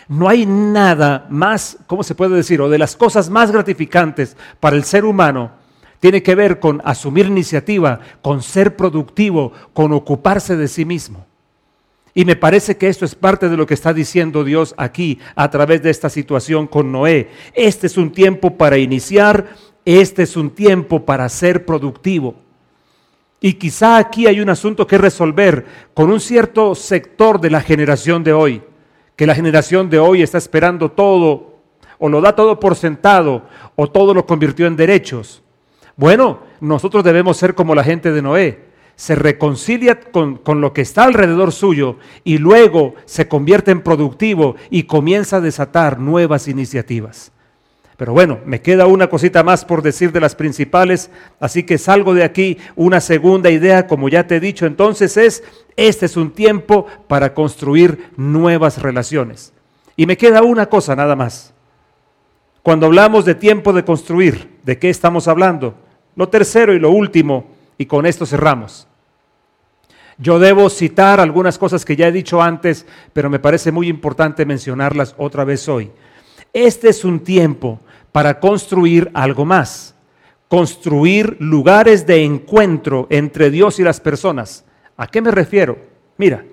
No 0.08 0.28
hay 0.28 0.46
nada 0.46 1.28
más, 1.30 1.78
¿cómo 1.86 2.02
se 2.02 2.16
puede 2.16 2.36
decir? 2.36 2.62
O 2.62 2.70
de 2.70 2.80
las 2.80 2.96
cosas 2.96 3.30
más 3.30 3.52
gratificantes 3.52 4.36
para 4.60 4.76
el 4.76 4.84
ser 4.84 5.06
humano 5.06 5.59
tiene 6.00 6.24
que 6.24 6.36
ver 6.36 6.60
con 6.60 6.82
asumir 6.86 7.28
iniciativa, 7.28 8.00
con 8.22 8.42
ser 8.42 8.76
productivo, 8.76 9.52
con 9.74 9.92
ocuparse 9.92 10.56
de 10.56 10.68
sí 10.68 10.86
mismo. 10.86 11.26
Y 12.14 12.26
me 12.26 12.36
parece 12.36 12.78
que 12.78 12.88
esto 12.88 13.06
es 13.06 13.16
parte 13.16 13.50
de 13.50 13.58
lo 13.58 13.66
que 13.66 13.74
está 13.74 13.94
diciendo 13.94 14.44
Dios 14.44 14.74
aquí 14.78 15.20
a 15.36 15.50
través 15.50 15.84
de 15.84 15.90
esta 15.90 16.10
situación 16.10 16.68
con 16.68 16.92
Noé. 16.92 17.30
Este 17.54 17.88
es 17.88 17.98
un 17.98 18.12
tiempo 18.12 18.58
para 18.58 18.78
iniciar, 18.78 19.56
este 19.86 20.24
es 20.24 20.36
un 20.36 20.50
tiempo 20.50 21.06
para 21.06 21.30
ser 21.30 21.66
productivo. 21.66 22.36
Y 23.42 23.54
quizá 23.54 23.98
aquí 23.98 24.28
hay 24.28 24.42
un 24.42 24.50
asunto 24.50 24.86
que 24.86 24.98
resolver 24.98 25.66
con 25.94 26.12
un 26.12 26.20
cierto 26.20 26.76
sector 26.76 27.40
de 27.40 27.50
la 27.50 27.62
generación 27.62 28.24
de 28.24 28.34
hoy, 28.34 28.64
que 29.16 29.28
la 29.28 29.36
generación 29.36 29.90
de 29.90 30.00
hoy 30.00 30.22
está 30.22 30.38
esperando 30.38 30.92
todo, 30.92 31.60
o 32.00 32.10
lo 32.10 32.22
da 32.22 32.36
todo 32.36 32.60
por 32.60 32.76
sentado, 32.76 33.44
o 33.76 33.88
todo 33.88 34.14
lo 34.14 34.26
convirtió 34.26 34.66
en 34.68 34.76
derechos. 34.76 35.42
Bueno, 36.00 36.40
nosotros 36.62 37.04
debemos 37.04 37.36
ser 37.36 37.56
como 37.56 37.76
la 37.76 37.84
gente 37.84 38.14
de 38.14 38.22
Noé. 38.22 38.70
Se 38.96 39.16
reconcilia 39.16 40.00
con, 40.00 40.40
lo 40.62 40.72
que 40.72 40.80
está 40.80 41.04
alrededor 41.04 41.52
suyo 41.52 41.98
y 42.24 42.38
luego 42.38 42.96
se 43.04 43.28
convierte 43.28 43.72
en 43.72 43.82
productivo 43.82 44.56
y 44.70 44.84
comienza 44.84 45.38
a 45.38 45.42
desatar 45.42 46.00
nuevas 46.00 46.48
iniciativas. 46.48 47.34
Pero 47.98 48.14
bueno, 48.14 48.40
me 48.46 48.62
queda 48.62 48.86
una 48.86 49.10
cosita 49.10 49.44
más 49.44 49.66
por 49.66 49.82
decir 49.82 50.14
de 50.14 50.22
las 50.22 50.36
principales, 50.36 51.12
así 51.42 51.64
que 51.64 51.78
salgo 51.78 52.14
de 52.14 52.24
aquí. 52.24 52.58
Una 52.78 53.02
segunda 53.02 53.50
idea, 53.50 53.86
como 53.86 54.08
ya 54.08 54.26
te 54.26 54.38
he 54.38 54.40
dicho 54.40 54.66
entonces, 54.66 55.18
es, 55.18 55.44
este 55.76 56.06
es 56.06 56.16
un 56.16 56.32
tiempo 56.32 56.86
para 57.10 57.34
construir 57.34 58.10
nuevas 58.16 58.82
relaciones. 58.82 59.52
Y 59.98 60.06
me 60.06 60.16
queda 60.16 60.44
una 60.44 60.68
cosa 60.68 60.96
nada 60.96 61.18
más. 61.18 61.54
Cuando 62.64 62.86
hablamos 62.86 63.26
de 63.26 63.36
tiempo 63.36 63.74
de 63.74 63.84
construir, 63.84 64.60
¿de 64.64 64.80
qué 64.80 64.90
estamos 64.90 65.28
hablando? 65.28 65.76
Lo 66.20 66.28
tercero 66.28 66.74
y 66.74 66.80
lo 66.80 66.92
último, 66.92 67.46
y 67.78 67.86
con 67.86 68.06
esto 68.06 68.26
cerramos. 68.26 68.86
Yo 70.18 70.38
debo 70.38 70.70
citar 70.70 71.22
algunas 71.22 71.58
cosas 71.58 71.86
que 71.86 71.96
ya 71.96 72.10
he 72.10 72.12
dicho 72.12 72.42
antes, 72.42 72.86
pero 73.14 73.30
me 73.30 73.40
parece 73.40 73.72
muy 73.72 73.88
importante 73.88 74.46
mencionarlas 74.46 75.16
otra 75.18 75.46
vez 75.46 75.70
hoy. 75.70 75.90
Este 76.52 76.90
es 76.90 77.06
un 77.06 77.22
tiempo 77.22 77.80
para 78.12 78.42
construir 78.42 79.10
algo 79.14 79.46
más, 79.46 79.96
construir 80.50 81.38
lugares 81.40 82.06
de 82.06 82.26
encuentro 82.26 83.08
entre 83.10 83.50
Dios 83.50 83.80
y 83.80 83.84
las 83.84 84.02
personas. 84.02 84.66
¿A 84.98 85.08
qué 85.08 85.22
me 85.22 85.32
refiero? 85.32 85.78
Mira, 86.18 86.44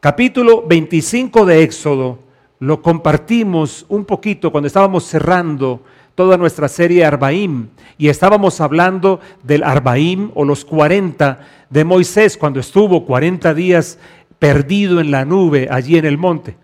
capítulo 0.00 0.64
25 0.66 1.46
de 1.46 1.62
Éxodo 1.62 2.18
lo 2.58 2.82
compartimos 2.82 3.86
un 3.88 4.04
poquito 4.04 4.50
cuando 4.50 4.66
estábamos 4.66 5.04
cerrando 5.04 5.84
toda 6.20 6.36
nuestra 6.36 6.68
serie 6.68 7.02
Arbaim 7.02 7.68
y 7.96 8.10
estábamos 8.10 8.60
hablando 8.60 9.20
del 9.42 9.62
Arbaim 9.62 10.30
o 10.34 10.44
los 10.44 10.66
40 10.66 11.38
de 11.70 11.82
Moisés 11.82 12.36
cuando 12.36 12.60
estuvo 12.60 13.06
40 13.06 13.54
días 13.54 13.98
perdido 14.38 15.00
en 15.00 15.10
la 15.10 15.24
nube 15.24 15.68
allí 15.70 15.96
en 15.96 16.04
el 16.04 16.18
monte. 16.18 16.58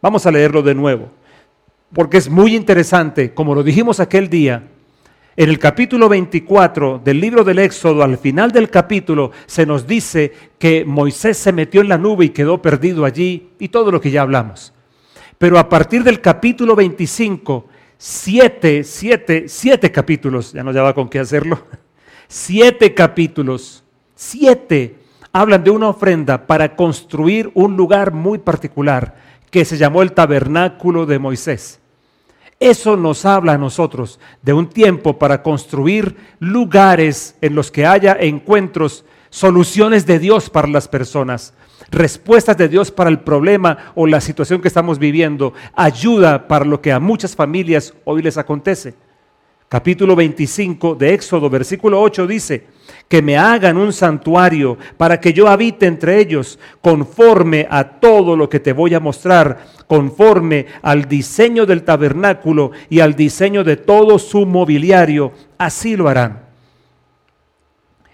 Vamos 0.00 0.26
a 0.26 0.30
leerlo 0.30 0.62
de 0.62 0.76
nuevo, 0.76 1.08
porque 1.92 2.18
es 2.18 2.30
muy 2.30 2.54
interesante, 2.54 3.34
como 3.34 3.56
lo 3.56 3.64
dijimos 3.64 3.98
aquel 3.98 4.30
día, 4.30 4.62
en 5.36 5.48
el 5.48 5.58
capítulo 5.58 6.08
24 6.08 7.00
del 7.04 7.20
libro 7.20 7.42
del 7.42 7.58
Éxodo, 7.58 8.04
al 8.04 8.16
final 8.16 8.52
del 8.52 8.70
capítulo, 8.70 9.32
se 9.46 9.66
nos 9.66 9.88
dice 9.88 10.32
que 10.56 10.84
Moisés 10.84 11.36
se 11.36 11.50
metió 11.50 11.80
en 11.80 11.88
la 11.88 11.98
nube 11.98 12.26
y 12.26 12.28
quedó 12.28 12.62
perdido 12.62 13.04
allí 13.04 13.48
y 13.58 13.70
todo 13.70 13.90
lo 13.90 14.00
que 14.00 14.12
ya 14.12 14.22
hablamos. 14.22 14.72
Pero 15.36 15.58
a 15.58 15.68
partir 15.68 16.04
del 16.04 16.20
capítulo 16.20 16.76
25 16.76 17.73
siete, 17.98 18.84
siete, 18.84 19.48
siete 19.48 19.90
capítulos, 19.90 20.52
ya 20.52 20.62
no 20.62 20.72
ya 20.72 20.82
va 20.82 20.94
con 20.94 21.08
qué 21.08 21.18
hacerlo, 21.18 21.58
siete 22.28 22.94
capítulos, 22.94 23.84
siete. 24.14 24.96
Hablan 25.32 25.64
de 25.64 25.70
una 25.70 25.88
ofrenda 25.88 26.46
para 26.46 26.76
construir 26.76 27.50
un 27.54 27.76
lugar 27.76 28.12
muy 28.12 28.38
particular 28.38 29.16
que 29.50 29.64
se 29.64 29.76
llamó 29.76 30.02
el 30.02 30.12
tabernáculo 30.12 31.06
de 31.06 31.18
Moisés. 31.18 31.80
Eso 32.60 32.96
nos 32.96 33.24
habla 33.24 33.54
a 33.54 33.58
nosotros 33.58 34.20
de 34.42 34.52
un 34.52 34.68
tiempo 34.68 35.18
para 35.18 35.42
construir 35.42 36.16
lugares 36.38 37.36
en 37.40 37.54
los 37.54 37.70
que 37.70 37.84
haya 37.84 38.16
encuentros, 38.18 39.04
soluciones 39.30 40.06
de 40.06 40.18
Dios 40.18 40.50
para 40.50 40.68
las 40.68 40.88
personas, 40.88 41.52
respuestas 41.90 42.56
de 42.56 42.68
Dios 42.68 42.90
para 42.90 43.10
el 43.10 43.20
problema 43.20 43.92
o 43.94 44.06
la 44.06 44.20
situación 44.20 44.60
que 44.60 44.68
estamos 44.68 44.98
viviendo, 44.98 45.52
ayuda 45.74 46.48
para 46.48 46.64
lo 46.64 46.80
que 46.80 46.92
a 46.92 47.00
muchas 47.00 47.34
familias 47.34 47.94
hoy 48.04 48.22
les 48.22 48.38
acontece. 48.38 48.94
Capítulo 49.68 50.14
25 50.14 50.94
de 50.94 51.14
Éxodo, 51.14 51.50
versículo 51.50 52.00
8 52.00 52.26
dice, 52.26 52.66
que 53.08 53.22
me 53.22 53.36
hagan 53.36 53.76
un 53.76 53.92
santuario 53.92 54.78
para 54.96 55.20
que 55.20 55.32
yo 55.32 55.48
habite 55.48 55.86
entre 55.86 56.20
ellos 56.20 56.58
conforme 56.80 57.66
a 57.68 57.84
todo 57.84 58.36
lo 58.36 58.48
que 58.48 58.60
te 58.60 58.72
voy 58.72 58.94
a 58.94 59.00
mostrar, 59.00 59.66
conforme 59.86 60.66
al 60.82 61.06
diseño 61.06 61.66
del 61.66 61.82
tabernáculo 61.82 62.70
y 62.88 63.00
al 63.00 63.14
diseño 63.14 63.64
de 63.64 63.76
todo 63.76 64.18
su 64.18 64.46
mobiliario, 64.46 65.32
así 65.58 65.96
lo 65.96 66.08
harán. 66.08 66.43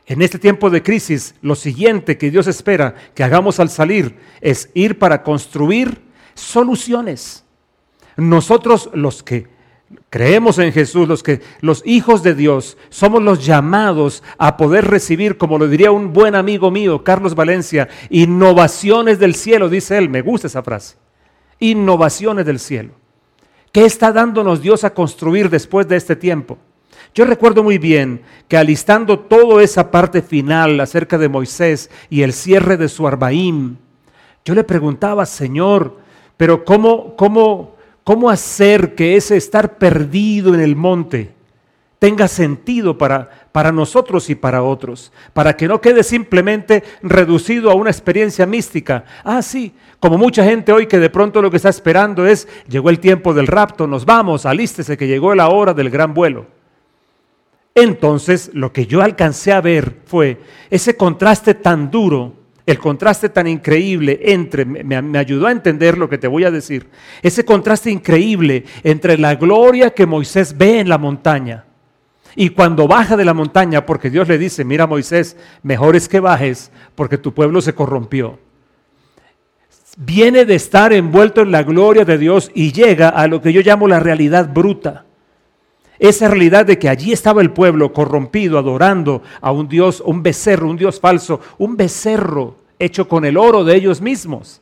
En 0.07 0.23
este 0.23 0.39
tiempo 0.39 0.71
de 0.71 0.83
crisis, 0.83 1.35
lo 1.41 1.55
siguiente 1.55 2.19
que 2.19 2.31
Dios 2.31 2.47
espera 2.47 2.95
que 3.15 3.23
hagamos 3.23 3.61
al 3.61 3.71
salir 3.71 4.17
es 4.41 4.71
ir 4.75 4.99
para 4.99 5.23
construir 5.23 6.01
soluciones. 6.35 7.45
Nosotros 8.17 8.91
los 8.93 9.23
que 9.23 9.47
creemos 10.09 10.59
en 10.59 10.73
Jesús, 10.73 11.09
los 11.09 11.23
que 11.23 11.41
los 11.61 11.83
hijos 11.87 12.23
de 12.23 12.35
Dios, 12.35 12.77
somos 12.89 13.23
los 13.23 13.45
llamados 13.45 14.23
a 14.39 14.57
poder 14.57 14.87
recibir, 14.87 15.37
como 15.37 15.59
lo 15.59 15.69
diría 15.69 15.91
un 15.91 16.13
buen 16.13 16.35
amigo 16.35 16.71
mío, 16.71 17.05
Carlos 17.05 17.35
Valencia, 17.35 17.89
innovaciones 18.09 19.19
del 19.19 19.35
cielo, 19.35 19.69
dice 19.69 19.99
él, 19.99 20.09
me 20.09 20.23
gusta 20.23 20.47
esa 20.47 20.63
frase. 20.63 20.97
Innovaciones 21.59 22.47
del 22.47 22.59
cielo. 22.59 22.93
¿Qué 23.73 23.85
está 23.85 24.13
dándonos 24.13 24.63
Dios 24.63 24.83
a 24.83 24.95
construir 24.95 25.51
después 25.51 25.87
de 25.87 25.97
este 25.97 26.17
tiempo? 26.17 26.59
Yo 27.15 27.25
recuerdo 27.25 27.63
muy 27.63 27.79
bien 27.79 28.23
que 28.49 28.57
alistando 28.57 29.19
toda 29.19 29.63
esa 29.63 29.91
parte 29.91 30.23
final 30.23 30.81
acerca 30.81 31.19
de 31.19 31.29
Moisés 31.29 31.91
y 32.09 32.23
el 32.23 32.33
cierre 32.33 32.77
de 32.77 32.89
su 32.89 33.07
Arbaim, 33.07 33.77
yo 34.45 34.55
le 34.55 34.65
preguntaba, 34.65 35.27
Señor, 35.27 35.99
pero 36.37 36.65
¿cómo, 36.65 37.17
cómo, 37.17 37.77
cómo 38.05 38.31
hacer 38.31 38.95
que 38.95 39.17
ese 39.17 39.37
estar 39.37 39.77
perdido 39.79 40.55
en 40.55 40.61
el 40.61 40.77
monte 40.77 41.35
tenga 42.01 42.29
sentido 42.29 42.97
para, 42.97 43.29
para 43.53 43.71
nosotros 43.71 44.31
y 44.31 44.35
para 44.35 44.63
otros, 44.63 45.13
para 45.35 45.55
que 45.55 45.69
no 45.69 45.81
quede 45.81 46.03
simplemente 46.03 46.83
reducido 47.03 47.71
a 47.71 47.75
una 47.75 47.91
experiencia 47.91 48.47
mística. 48.47 49.05
Ah, 49.23 49.43
sí, 49.43 49.75
como 50.01 50.17
mucha 50.17 50.43
gente 50.43 50.73
hoy 50.73 50.87
que 50.87 50.99
de 50.99 51.11
pronto 51.11 51.43
lo 51.43 51.51
que 51.51 51.59
está 51.59 51.69
esperando 51.69 52.27
es, 52.27 52.49
llegó 52.69 52.89
el 52.89 53.01
tiempo 53.01 53.35
del 53.35 53.47
rapto, 53.47 53.87
nos 53.87 54.07
vamos, 54.07 54.47
alístese 54.47 54.97
que 54.97 55.07
llegó 55.07 55.35
la 55.35 55.51
hora 55.51 55.75
del 55.75 55.91
gran 55.91 56.15
vuelo. 56.15 56.60
Entonces, 57.75 58.51
lo 58.53 58.73
que 58.73 58.87
yo 58.87 59.01
alcancé 59.01 59.53
a 59.53 59.61
ver 59.61 59.97
fue 60.05 60.41
ese 60.71 60.97
contraste 60.97 61.55
tan 61.55 61.91
duro, 61.91 62.35
el 62.67 62.79
contraste 62.79 63.29
tan 63.29 63.47
increíble 63.47 64.21
entre, 64.23 64.65
me, 64.65 65.19
ayudó 65.19 65.47
a 65.47 65.53
entender 65.53 65.97
lo 65.97 66.09
que 66.09 66.19
te 66.19 66.29
voy 66.29 66.45
a 66.45 66.51
decir, 66.51 66.89
ese 67.23 67.45
contraste 67.45 67.91
increíble 67.91 68.65
entre 68.83 69.19
la 69.19 69.35
gloria 69.35 69.91
que 69.91 70.07
Moisés 70.07 70.57
ve 70.57 70.81
en 70.81 70.89
la 70.89 70.99
montaña 70.99 71.65
y 72.37 72.51
cuando 72.51 72.87
baja 72.87 73.17
de 73.17 73.25
la 73.25 73.35
montaña, 73.35 73.87
porque 73.87 74.11
Dios 74.11 74.29
le 74.29 74.39
dice, 74.39 74.65
mira 74.65 74.87
Moisés, 74.87 75.37
mejor 75.63 75.97
es 75.97 76.09
que 76.09 76.21
bajes 76.21 76.71
porque 76.95 77.19
tu 77.19 77.35
pueblo 77.35 77.61
se 77.61 77.75
corrompió. 77.75 78.39
Viene 79.97 80.45
de 80.45 80.55
estar 80.55 80.93
envuelto 80.93 81.41
en 81.41 81.51
la 81.51 81.65
gloria 81.65 82.05
de 82.05 82.19
Dios 82.19 82.51
y 82.55 82.73
llega 82.73 83.09
a 83.09 83.27
lo 83.27 83.43
que 83.43 83.53
yo 83.53 83.61
llamo 83.61 83.89
la 83.89 83.99
realidad 83.99 84.49
bruta. 84.53 85.07
Esa 86.01 86.27
realidad 86.27 86.67
de 86.67 86.81
que 86.81 86.89
allí 86.89 87.13
estaba 87.13 87.43
el 87.43 87.53
pueblo 87.53 87.93
corrompido, 87.93 88.59
adorando 88.59 89.23
a 89.41 89.53
un 89.53 89.69
Dios, 89.69 90.03
un 90.05 90.25
becerro, 90.25 90.69
un 90.69 90.77
Dios 90.77 90.99
falso, 90.99 91.41
un 91.59 91.77
becerro 91.77 92.57
hecho 92.81 93.07
con 93.07 93.25
el 93.25 93.37
oro 93.37 93.63
de 93.63 93.77
ellos 93.77 94.01
mismos. 94.01 94.61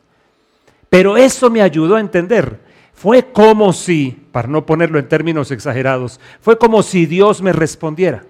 Pero 0.91 1.17
eso 1.17 1.49
me 1.49 1.63
ayudó 1.63 1.97
a 1.97 2.01
entender 2.01 2.69
fue 2.99 3.31
como 3.31 3.73
si, 3.73 4.27
para 4.33 4.49
no 4.49 4.67
ponerlo 4.67 4.99
en 4.99 5.09
términos 5.09 5.53
exagerados, 5.53 6.19
fue 6.41 6.59
como 6.59 6.83
si 6.83 7.07
Dios 7.07 7.41
me 7.43 7.53
respondiera. 7.53 8.25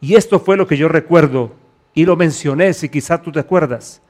Y 0.00 0.14
esto 0.14 0.40
fue 0.40 0.56
lo 0.56 0.66
que 0.66 0.78
yo 0.78 0.88
recuerdo 0.88 1.52
y 1.92 2.06
lo 2.06 2.16
mencioné, 2.16 2.72
si 2.72 2.88
quizá 2.88 3.20
tú 3.20 3.30
te 3.30 3.40
acuerdas. 3.40 4.00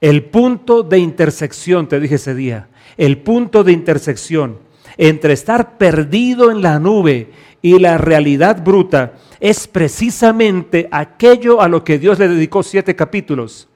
El 0.00 0.24
punto 0.24 0.82
de 0.82 0.98
intersección, 0.98 1.88
te 1.88 2.00
dije 2.00 2.14
ese 2.14 2.34
día, 2.34 2.70
el 2.96 3.18
punto 3.18 3.62
de 3.62 3.72
intersección 3.72 4.58
entre 4.96 5.32
estar 5.32 5.78
perdido 5.78 6.50
en 6.50 6.62
la 6.62 6.78
nube 6.78 7.30
y 7.60 7.78
la 7.78 7.98
realidad 7.98 8.62
bruta 8.64 9.14
es 9.40 9.66
precisamente 9.66 10.88
aquello 10.90 11.60
a 11.60 11.68
lo 11.68 11.84
que 11.84 11.98
Dios 11.98 12.18
le 12.18 12.28
dedicó 12.28 12.62
siete 12.62 12.96
capítulos. 12.96 13.68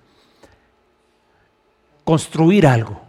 Construir 2.05 2.67
algo, 2.67 3.01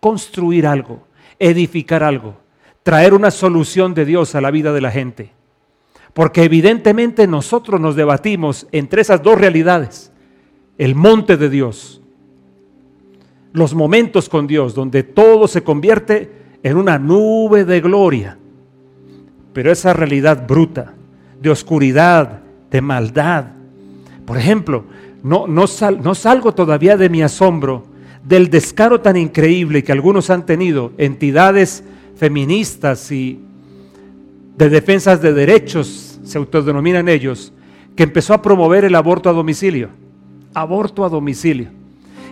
construir 0.00 0.66
algo 0.66 1.06
edificar 1.38 2.02
algo, 2.02 2.36
traer 2.82 3.14
una 3.14 3.30
solución 3.30 3.94
de 3.94 4.04
Dios 4.04 4.34
a 4.34 4.40
la 4.40 4.50
vida 4.50 4.72
de 4.72 4.80
la 4.80 4.90
gente. 4.90 5.32
Porque 6.12 6.44
evidentemente 6.44 7.26
nosotros 7.26 7.80
nos 7.80 7.96
debatimos 7.96 8.66
entre 8.72 9.02
esas 9.02 9.22
dos 9.22 9.38
realidades, 9.38 10.12
el 10.78 10.94
monte 10.94 11.36
de 11.36 11.48
Dios, 11.48 12.00
los 13.52 13.74
momentos 13.74 14.28
con 14.28 14.46
Dios, 14.46 14.74
donde 14.74 15.02
todo 15.02 15.48
se 15.48 15.62
convierte 15.62 16.43
en 16.64 16.78
una 16.78 16.98
nube 16.98 17.66
de 17.66 17.80
gloria, 17.82 18.38
pero 19.52 19.70
esa 19.70 19.92
realidad 19.92 20.46
bruta, 20.48 20.94
de 21.40 21.50
oscuridad, 21.50 22.40
de 22.70 22.80
maldad. 22.80 23.44
Por 24.24 24.38
ejemplo, 24.38 24.84
no, 25.22 25.46
no, 25.46 25.66
salgo 25.66 26.54
todavía 26.54 26.96
de 26.96 27.10
mi 27.10 27.22
asombro 27.22 27.84
del 28.24 28.48
descaro 28.48 29.02
tan 29.02 29.18
increíble 29.18 29.84
que 29.84 29.92
algunos 29.92 30.30
han 30.30 30.46
tenido, 30.46 30.92
entidades 30.96 31.84
feministas 32.16 33.12
y 33.12 33.40
de 34.56 34.70
defensas 34.70 35.20
de 35.20 35.34
derechos, 35.34 36.18
se 36.24 36.38
autodenominan 36.38 37.10
ellos, 37.10 37.52
que 37.94 38.04
empezó 38.04 38.32
a 38.32 38.40
promover 38.40 38.86
el 38.86 38.94
aborto 38.94 39.28
a 39.28 39.34
domicilio. 39.34 39.90
Aborto 40.54 41.04
a 41.04 41.10
domicilio. 41.10 41.68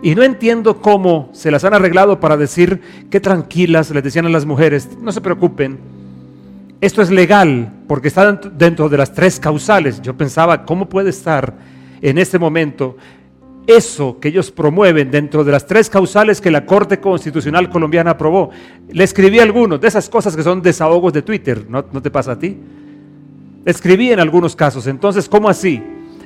Y 0.02 0.14
no 0.14 0.22
entiendo 0.22 0.80
cómo 0.80 1.30
se 1.32 1.50
las 1.50 1.64
han 1.64 1.74
arreglado 1.74 2.18
para 2.18 2.36
decir 2.36 2.80
que 3.10 3.20
tranquilas, 3.20 3.90
les 3.90 4.02
decían 4.02 4.26
a 4.26 4.30
las 4.30 4.44
mujeres, 4.44 4.88
no 5.00 5.12
se 5.12 5.20
preocupen, 5.20 5.78
esto 6.80 7.00
es 7.00 7.10
legal 7.10 7.72
porque 7.86 8.08
está 8.08 8.32
dentro 8.32 8.88
de 8.88 8.96
las 8.96 9.12
tres 9.12 9.38
causales. 9.38 10.02
Yo 10.02 10.16
pensaba, 10.16 10.64
¿cómo 10.64 10.88
puede 10.88 11.10
estar 11.10 11.54
en 12.00 12.18
este 12.18 12.38
momento 12.38 12.96
eso 13.66 14.18
que 14.18 14.28
ellos 14.28 14.50
promueven 14.50 15.10
dentro 15.10 15.44
de 15.44 15.52
las 15.52 15.66
tres 15.66 15.88
causales 15.88 16.40
que 16.40 16.50
la 16.50 16.66
Corte 16.66 16.98
Constitucional 16.98 17.70
Colombiana 17.70 18.12
aprobó. 18.12 18.50
Le 18.90 19.04
escribí 19.04 19.38
algunos 19.38 19.80
de 19.80 19.88
esas 19.88 20.08
cosas 20.08 20.34
que 20.34 20.42
son 20.42 20.62
desahogos 20.62 21.12
de 21.12 21.22
Twitter, 21.22 21.64
¿no, 21.68 21.84
te 21.84 22.10
pasa 22.10 22.32
a 22.32 22.38
ti? 22.38 22.58
Escribí 23.64 24.10
en 24.10 24.18
algunos 24.18 24.56
casos, 24.56 24.86
entonces, 24.86 25.28
¿cómo 25.28 25.48
así? 25.48 25.82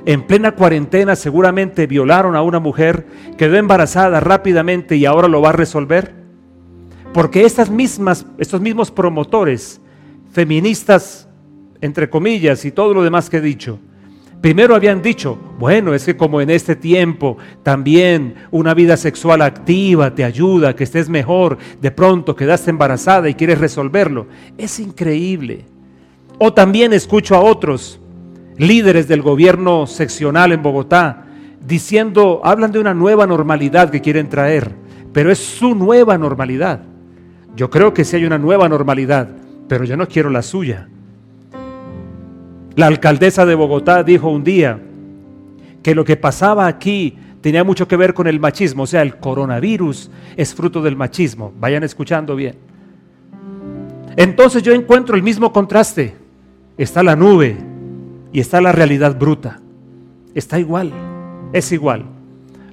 En 0.07 0.21
plena 0.21 0.53
cuarentena 0.53 1.17
seguramente 1.17 1.85
violaron 1.85 2.37
a 2.37 2.41
una 2.41 2.61
mujer, 2.61 3.05
quedó 3.37 3.57
embarazada 3.57 4.21
rápidamente 4.21 4.95
y 4.95 5.05
ahora 5.05 5.27
lo 5.27 5.41
va 5.41 5.49
a 5.49 5.51
resolver. 5.51 6.15
Porque 7.13 7.43
estas 7.43 7.69
mismas, 7.69 8.25
estos 8.37 8.61
mismos 8.61 8.89
promotores, 8.89 9.81
feministas, 10.31 11.27
entre 11.81 12.09
comillas, 12.09 12.63
y 12.63 12.71
todo 12.71 12.93
lo 12.93 13.03
demás 13.03 13.29
que 13.29 13.37
he 13.37 13.41
dicho, 13.41 13.79
Primero 14.39 14.75
habían 14.75 15.01
dicho, 15.01 15.37
bueno, 15.57 15.95
es 15.95 16.05
que 16.05 16.15
como 16.15 16.39
en 16.39 16.51
este 16.51 16.75
tiempo 16.75 17.37
también 17.63 18.35
una 18.51 18.75
vida 18.75 18.95
sexual 18.95 19.41
activa 19.41 20.13
te 20.13 20.23
ayuda, 20.23 20.75
que 20.75 20.83
estés 20.83 21.09
mejor, 21.09 21.57
de 21.81 21.89
pronto 21.89 22.35
quedaste 22.35 22.69
embarazada 22.69 23.27
y 23.29 23.33
quieres 23.33 23.57
resolverlo. 23.57 24.27
Es 24.55 24.79
increíble. 24.79 25.65
O 26.37 26.53
también 26.53 26.93
escucho 26.93 27.33
a 27.35 27.39
otros 27.39 27.99
líderes 28.57 29.07
del 29.07 29.21
gobierno 29.21 29.87
seccional 29.87 30.51
en 30.51 30.63
Bogotá 30.63 31.25
diciendo, 31.65 32.41
hablan 32.43 32.71
de 32.71 32.79
una 32.79 32.93
nueva 32.93 33.27
normalidad 33.27 33.89
que 33.89 34.01
quieren 34.01 34.29
traer, 34.29 34.71
pero 35.13 35.31
es 35.31 35.39
su 35.39 35.75
nueva 35.75 36.17
normalidad. 36.17 36.81
Yo 37.55 37.69
creo 37.69 37.93
que 37.93 38.05
sí 38.05 38.15
hay 38.15 38.25
una 38.25 38.37
nueva 38.37 38.69
normalidad, 38.69 39.29
pero 39.67 39.83
yo 39.83 39.97
no 39.97 40.07
quiero 40.07 40.29
la 40.29 40.41
suya. 40.41 40.87
La 42.75 42.85
alcaldesa 42.85 43.45
de 43.45 43.55
Bogotá 43.55 44.03
dijo 44.03 44.29
un 44.29 44.43
día 44.43 44.79
que 45.81 45.95
lo 45.95 46.05
que 46.05 46.15
pasaba 46.15 46.67
aquí 46.67 47.17
tenía 47.41 47.63
mucho 47.63 47.87
que 47.87 47.97
ver 47.97 48.13
con 48.13 48.27
el 48.27 48.39
machismo, 48.39 48.83
o 48.83 48.87
sea, 48.87 49.01
el 49.01 49.17
coronavirus 49.17 50.11
es 50.35 50.53
fruto 50.53 50.81
del 50.81 50.95
machismo. 50.95 51.51
Vayan 51.59 51.83
escuchando 51.83 52.35
bien. 52.35 52.55
Entonces 54.15 54.63
yo 54.63 54.73
encuentro 54.73 55.15
el 55.15 55.23
mismo 55.23 55.51
contraste. 55.51 56.15
Está 56.77 57.01
la 57.03 57.15
nube 57.15 57.57
y 58.31 58.39
está 58.39 58.61
la 58.61 58.71
realidad 58.71 59.17
bruta. 59.17 59.59
Está 60.35 60.59
igual, 60.59 60.91
es 61.53 61.71
igual. 61.71 62.05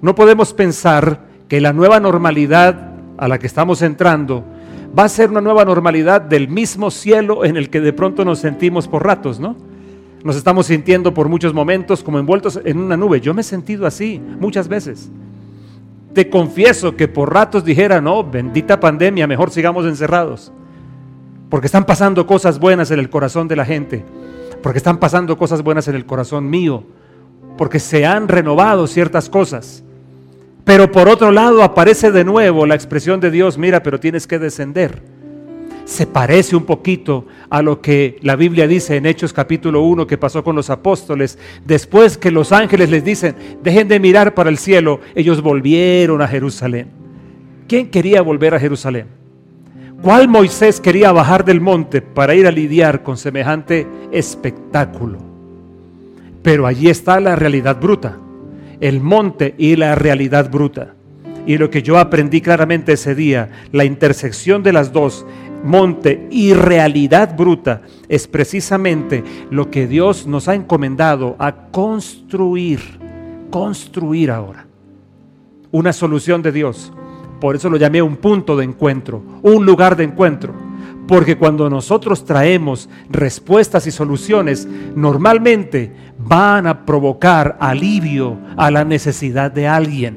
No 0.01 0.15
podemos 0.15 0.53
pensar 0.53 1.27
que 1.49 1.61
la 1.61 1.73
nueva 1.73 2.01
normalidad 2.01 2.93
a 3.17 3.29
la 3.29 3.39
que 3.39 3.47
estamos 3.47 3.83
entrando 3.83 4.45
va 4.97 5.05
a 5.05 5.09
ser 5.09 5.31
una 5.31 5.41
nueva 5.41 5.65
normalidad 5.65 6.21
del 6.21 6.49
mismo 6.49 6.91
cielo 6.91 7.45
en 7.45 7.57
el 7.57 7.71
que 7.71 7.81
de 7.81 7.93
pronto 7.93 8.25
nos 8.25 8.39
sentimos 8.39 8.87
por 8.87 9.05
ratos, 9.05 9.41
¿no? 9.41 9.57
Nos 10.23 10.37
estamos 10.37 10.67
sintiendo 10.67 11.13
por 11.13 11.29
muchos 11.29 11.53
momentos 11.53 12.03
como 12.03 12.19
envueltos 12.19 12.59
en 12.65 12.79
una 12.79 12.97
nube. 12.97 13.21
Yo 13.21 13.35
me 13.35 13.43
he 13.43 13.45
sentido 13.45 13.87
así 13.87 14.21
muchas 14.41 14.69
veces. 14.69 15.11
Te 16.15 16.31
confieso 16.31 16.97
que 16.97 17.09
por 17.09 17.33
ratos 17.33 17.65
dijera, 17.65 18.01
no, 18.01 18.25
bendita 18.25 18.81
pandemia, 18.81 19.27
mejor 19.27 19.51
sigamos 19.51 19.85
encerrados. 19.85 20.53
Porque 21.51 21.67
están 21.67 21.85
pasando 21.85 22.27
cosas 22.27 22.59
buenas 22.59 22.91
en 22.91 23.01
el 23.01 23.11
corazón 23.11 23.49
de 23.49 23.57
la 23.57 23.65
gente. 23.65 24.05
Porque 24.65 24.79
están 24.79 24.97
pasando 24.97 25.37
cosas 25.37 25.63
buenas 25.63 25.89
en 25.89 25.95
el 25.95 26.07
corazón 26.07 26.49
mío. 26.49 26.85
Porque 27.59 27.79
se 27.79 28.07
han 28.07 28.29
renovado 28.29 28.87
ciertas 28.87 29.29
cosas. 29.29 29.85
Pero 30.65 30.91
por 30.91 31.07
otro 31.07 31.31
lado 31.31 31.63
aparece 31.63 32.11
de 32.11 32.25
nuevo 32.25 32.65
la 32.65 32.75
expresión 32.75 33.21
de 33.21 33.31
Dios, 33.31 33.59
mira, 33.59 33.83
pero 33.83 34.01
tienes 34.01 34.27
que 34.27 34.39
descender 34.39 35.03
se 35.85 36.07
parece 36.07 36.57
un 36.57 36.65
poquito 36.65 37.27
a 37.51 37.61
lo 37.61 37.83
que 37.83 38.17
la 38.23 38.37
Biblia 38.37 38.67
dice 38.67 38.97
en 38.97 39.05
Hechos 39.05 39.35
capítulo 39.35 39.83
1 39.83 40.07
que 40.07 40.17
pasó 40.17 40.43
con 40.43 40.57
los 40.57 40.71
apóstoles. 40.71 41.39
Después 41.67 42.17
que 42.17 42.31
los 42.31 42.53
ángeles 42.53 42.89
les 42.89 43.05
dicen, 43.05 43.37
dejen 43.63 43.89
de 43.89 44.01
mirar 44.01 44.33
para 44.33 44.49
el 44.49 44.57
cielo, 44.57 45.01
ellos 45.15 45.43
volvieron 45.43 46.23
a 46.23 46.29
Jerusalén. 46.29 46.89
¿Quién 47.69 47.91
quería 47.91 48.23
volver 48.23 48.55
a 48.55 48.59
Jerusalén? 48.59 49.24
¿Cuál 50.05 50.29
Moisés 50.29 50.83
quería 50.83 51.13
bajar 51.13 51.47
del 51.47 51.63
monte 51.63 52.03
para 52.03 52.35
ir 52.35 52.47
a 52.47 52.51
lidiar 52.51 53.03
con 53.03 53.17
semejante 53.17 53.87
espectáculo? 54.13 55.17
Pero 56.43 56.67
allí 56.67 56.91
está 56.91 57.19
la 57.21 57.37
realidad 57.37 57.81
bruta, 57.81 58.19
el 58.83 59.01
monte 59.01 59.55
y 59.57 59.77
la 59.77 59.95
realidad 59.95 60.51
bruta. 60.51 60.95
Y 61.47 61.57
lo 61.57 61.71
que 61.71 61.83
yo 61.83 61.99
aprendí 61.99 62.43
claramente 62.43 62.93
ese 62.93 63.15
día, 63.15 63.49
la 63.73 63.87
intersección 63.87 64.63
de 64.63 64.75
las 64.75 64.93
dos 64.93 65.25
monte 65.65 66.29
y 66.31 66.53
realidad 66.53 67.35
bruta 67.35 67.81
es 68.07 68.29
precisamente 68.29 69.25
lo 69.51 69.71
que 69.71 69.87
Dios 69.87 70.27
nos 70.27 70.49
ha 70.49 70.55
encomendado 70.55 71.35
a 71.39 71.71
construir, 71.71 72.83
construir 73.49 74.31
ahora. 74.31 74.67
Una 75.71 75.95
solución 75.95 76.43
de 76.43 76.53
Dios. 76.53 76.93
Por 77.41 77.57
eso 77.57 77.69
lo 77.69 77.77
llamé 77.77 78.03
un 78.03 78.17
punto 78.17 78.57
de 78.57 78.65
encuentro, 78.65 79.23
un 79.43 79.67
lugar 79.67 79.97
de 79.97 80.05
encuentro. 80.05 80.55
Porque 81.07 81.37
cuando 81.37 81.69
nosotros 81.69 82.25
traemos 82.25 82.89
respuestas 83.11 83.87
y 83.87 83.91
soluciones, 83.91 84.67
normalmente 84.95 85.93
van 86.19 86.67
a 86.67 86.87
provocar 86.87 87.57
alivio 87.61 88.39
a 88.57 88.71
la 88.71 88.85
necesidad 88.85 89.51
de 89.51 89.69
alguien. 89.69 90.17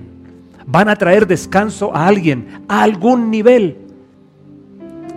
Van 0.66 0.88
a 0.88 0.96
traer 0.96 1.28
descanso 1.28 1.94
a 1.94 2.08
alguien, 2.08 2.64
a 2.68 2.84
algún 2.84 3.30
nivel. 3.30 3.78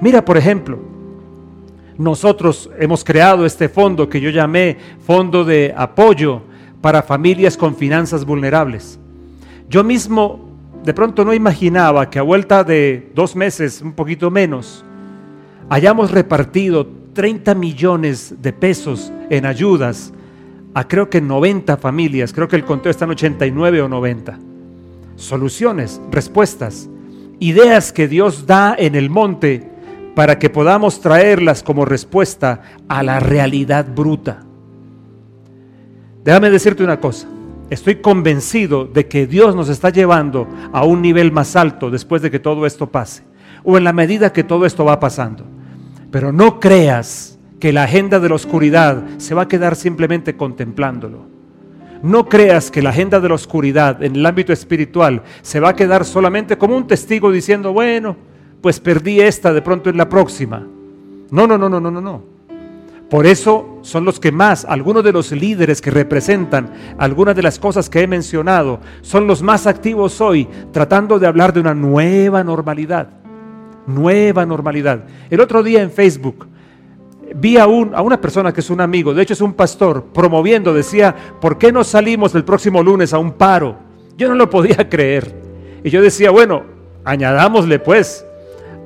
Mira, 0.00 0.24
por 0.24 0.36
ejemplo, 0.36 0.78
nosotros 1.98 2.70
hemos 2.78 3.04
creado 3.04 3.44
este 3.44 3.68
fondo 3.68 4.08
que 4.08 4.20
yo 4.20 4.30
llamé 4.30 4.78
Fondo 5.06 5.44
de 5.44 5.74
Apoyo 5.76 6.40
para 6.80 7.02
Familias 7.02 7.56
con 7.56 7.76
Finanzas 7.76 8.24
Vulnerables. 8.24 8.98
Yo 9.68 9.84
mismo 9.84 10.49
de 10.84 10.94
pronto 10.94 11.24
no 11.24 11.34
imaginaba 11.34 12.08
que 12.08 12.18
a 12.18 12.22
vuelta 12.22 12.64
de 12.64 13.10
dos 13.14 13.36
meses, 13.36 13.82
un 13.82 13.92
poquito 13.92 14.30
menos, 14.30 14.84
hayamos 15.68 16.10
repartido 16.10 16.86
30 17.12 17.54
millones 17.54 18.34
de 18.40 18.52
pesos 18.52 19.12
en 19.28 19.46
ayudas 19.46 20.12
a 20.72 20.86
creo 20.86 21.10
que 21.10 21.20
90 21.20 21.76
familias, 21.76 22.32
creo 22.32 22.48
que 22.48 22.56
el 22.56 22.64
conteo 22.64 22.90
está 22.90 23.04
en 23.04 23.10
89 23.10 23.82
o 23.82 23.88
90. 23.88 24.38
Soluciones, 25.16 26.00
respuestas, 26.10 26.88
ideas 27.40 27.92
que 27.92 28.08
Dios 28.08 28.46
da 28.46 28.74
en 28.78 28.94
el 28.94 29.10
monte 29.10 29.68
para 30.14 30.38
que 30.38 30.50
podamos 30.50 31.00
traerlas 31.00 31.62
como 31.62 31.84
respuesta 31.84 32.62
a 32.88 33.02
la 33.02 33.20
realidad 33.20 33.86
bruta. 33.94 34.44
Déjame 36.24 36.50
decirte 36.50 36.84
una 36.84 37.00
cosa. 37.00 37.26
Estoy 37.70 37.96
convencido 37.96 38.84
de 38.84 39.06
que 39.06 39.28
Dios 39.28 39.54
nos 39.54 39.68
está 39.68 39.90
llevando 39.90 40.48
a 40.72 40.84
un 40.84 41.00
nivel 41.00 41.30
más 41.30 41.54
alto 41.54 41.88
después 41.88 42.20
de 42.20 42.30
que 42.30 42.40
todo 42.40 42.66
esto 42.66 42.88
pase, 42.90 43.22
o 43.62 43.78
en 43.78 43.84
la 43.84 43.92
medida 43.92 44.32
que 44.32 44.42
todo 44.42 44.66
esto 44.66 44.84
va 44.84 44.98
pasando. 44.98 45.44
Pero 46.10 46.32
no 46.32 46.58
creas 46.58 47.38
que 47.60 47.72
la 47.72 47.84
agenda 47.84 48.18
de 48.18 48.28
la 48.28 48.34
oscuridad 48.34 49.04
se 49.18 49.34
va 49.34 49.42
a 49.42 49.48
quedar 49.48 49.76
simplemente 49.76 50.36
contemplándolo. 50.36 51.26
No 52.02 52.28
creas 52.28 52.72
que 52.72 52.82
la 52.82 52.90
agenda 52.90 53.20
de 53.20 53.28
la 53.28 53.34
oscuridad 53.34 54.02
en 54.02 54.16
el 54.16 54.26
ámbito 54.26 54.52
espiritual 54.52 55.22
se 55.42 55.60
va 55.60 55.68
a 55.68 55.76
quedar 55.76 56.04
solamente 56.04 56.58
como 56.58 56.76
un 56.76 56.88
testigo 56.88 57.30
diciendo, 57.30 57.72
bueno, 57.72 58.16
pues 58.60 58.80
perdí 58.80 59.20
esta 59.20 59.52
de 59.52 59.62
pronto 59.62 59.90
en 59.90 59.96
la 59.96 60.08
próxima. 60.08 60.66
No, 61.30 61.46
no, 61.46 61.56
no, 61.56 61.68
no, 61.68 61.78
no, 61.78 61.90
no, 61.90 62.00
no. 62.00 62.39
Por 63.10 63.26
eso 63.26 63.80
son 63.82 64.04
los 64.04 64.20
que 64.20 64.30
más, 64.30 64.64
algunos 64.64 65.02
de 65.02 65.12
los 65.12 65.32
líderes 65.32 65.80
que 65.80 65.90
representan 65.90 66.72
algunas 66.96 67.34
de 67.34 67.42
las 67.42 67.58
cosas 67.58 67.90
que 67.90 68.02
he 68.02 68.06
mencionado, 68.06 68.78
son 69.02 69.26
los 69.26 69.42
más 69.42 69.66
activos 69.66 70.20
hoy, 70.20 70.46
tratando 70.72 71.18
de 71.18 71.26
hablar 71.26 71.52
de 71.52 71.58
una 71.58 71.74
nueva 71.74 72.44
normalidad. 72.44 73.08
Nueva 73.88 74.46
normalidad. 74.46 75.04
El 75.28 75.40
otro 75.40 75.64
día 75.64 75.82
en 75.82 75.90
Facebook 75.90 76.46
vi 77.34 77.56
a, 77.58 77.66
un, 77.66 77.96
a 77.96 78.02
una 78.02 78.20
persona 78.20 78.52
que 78.52 78.60
es 78.60 78.70
un 78.70 78.80
amigo, 78.80 79.12
de 79.12 79.22
hecho 79.22 79.34
es 79.34 79.40
un 79.40 79.54
pastor, 79.54 80.04
promoviendo, 80.14 80.72
decía, 80.72 81.14
¿por 81.40 81.58
qué 81.58 81.72
no 81.72 81.82
salimos 81.82 82.32
el 82.36 82.44
próximo 82.44 82.80
lunes 82.80 83.12
a 83.12 83.18
un 83.18 83.32
paro? 83.32 83.76
Yo 84.16 84.28
no 84.28 84.36
lo 84.36 84.48
podía 84.48 84.88
creer. 84.88 85.34
Y 85.82 85.90
yo 85.90 86.00
decía, 86.00 86.30
bueno, 86.30 86.62
añadámosle 87.04 87.80
pues 87.80 88.24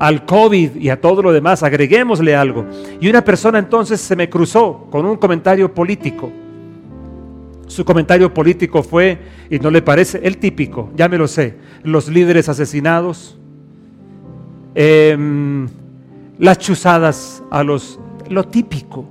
al 0.04 0.26
COVID 0.26 0.76
y 0.76 0.90
a 0.90 1.00
todo 1.00 1.22
lo 1.22 1.32
demás, 1.32 1.62
agreguémosle 1.62 2.36
algo. 2.36 2.66
Y 3.00 3.08
una 3.08 3.24
persona 3.24 3.58
entonces 3.58 4.02
se 4.02 4.14
me 4.14 4.28
cruzó 4.28 4.86
con 4.90 5.06
un 5.06 5.16
comentario 5.16 5.72
político. 5.72 6.30
Su 7.68 7.86
comentario 7.86 8.34
político 8.34 8.82
fue, 8.82 9.18
y 9.48 9.58
no 9.58 9.70
le 9.70 9.80
parece, 9.80 10.20
el 10.22 10.36
típico, 10.36 10.90
ya 10.94 11.08
me 11.08 11.16
lo 11.16 11.26
sé, 11.26 11.56
los 11.82 12.08
líderes 12.08 12.50
asesinados, 12.50 13.38
em, 14.74 15.68
las 16.38 16.58
chuzadas 16.58 17.42
a 17.50 17.64
los, 17.64 17.98
lo 18.28 18.44
típico. 18.44 19.06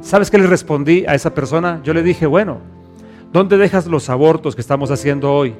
¿Sabes 0.00 0.30
qué 0.30 0.38
le 0.38 0.46
respondí 0.46 1.04
a 1.06 1.14
esa 1.16 1.34
persona? 1.34 1.82
Yo 1.84 1.92
le 1.92 2.02
dije, 2.02 2.24
bueno, 2.24 2.60
¿dónde 3.30 3.58
dejas 3.58 3.86
los 3.86 4.08
abortos 4.08 4.54
que 4.54 4.62
estamos 4.62 4.90
haciendo 4.90 5.30
hoy? 5.34 5.52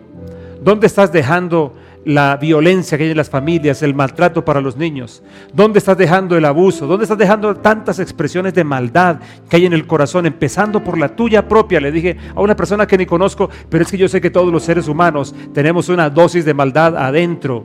¿Dónde 0.63 0.87
estás 0.87 1.13
dejando 1.13 1.75
la 2.05 2.37
violencia 2.37 2.97
que 2.97 3.05
hay 3.05 3.11
en 3.11 3.17
las 3.17 3.31
familias, 3.31 3.83
el 3.83 3.95
maltrato 3.95 4.45
para 4.45 4.61
los 4.61 4.77
niños? 4.77 5.23
¿Dónde 5.53 5.79
estás 5.79 5.97
dejando 5.97 6.37
el 6.37 6.45
abuso? 6.45 6.87
¿Dónde 6.87 7.05
estás 7.05 7.19
dejando 7.19 7.55
tantas 7.57 7.99
expresiones 7.99 8.55
de 8.55 8.65
maldad 8.65 9.21
que 9.49 9.57
hay 9.57 9.67
en 9.67 9.73
el 9.73 9.87
corazón, 9.87 10.27
empezando 10.27 10.83
por 10.83 10.99
la 10.99 11.15
tuya 11.15 11.49
propia? 11.49 11.81
Le 11.81 11.93
dije 11.93 12.17
a 12.35 12.41
una 12.41 12.57
persona 12.57 12.87
que 12.87 12.99
ni 12.99 13.07
conozco, 13.07 13.51
pero 13.69 13.85
es 13.85 13.91
que 13.91 13.99
yo 13.99 14.09
sé 14.09 14.21
que 14.21 14.31
todos 14.31 14.53
los 14.53 14.63
seres 14.63 14.89
humanos 14.89 15.35
tenemos 15.53 15.89
una 15.89 16.11
dosis 16.11 16.45
de 16.45 16.55
maldad 16.55 16.97
adentro, 16.97 17.65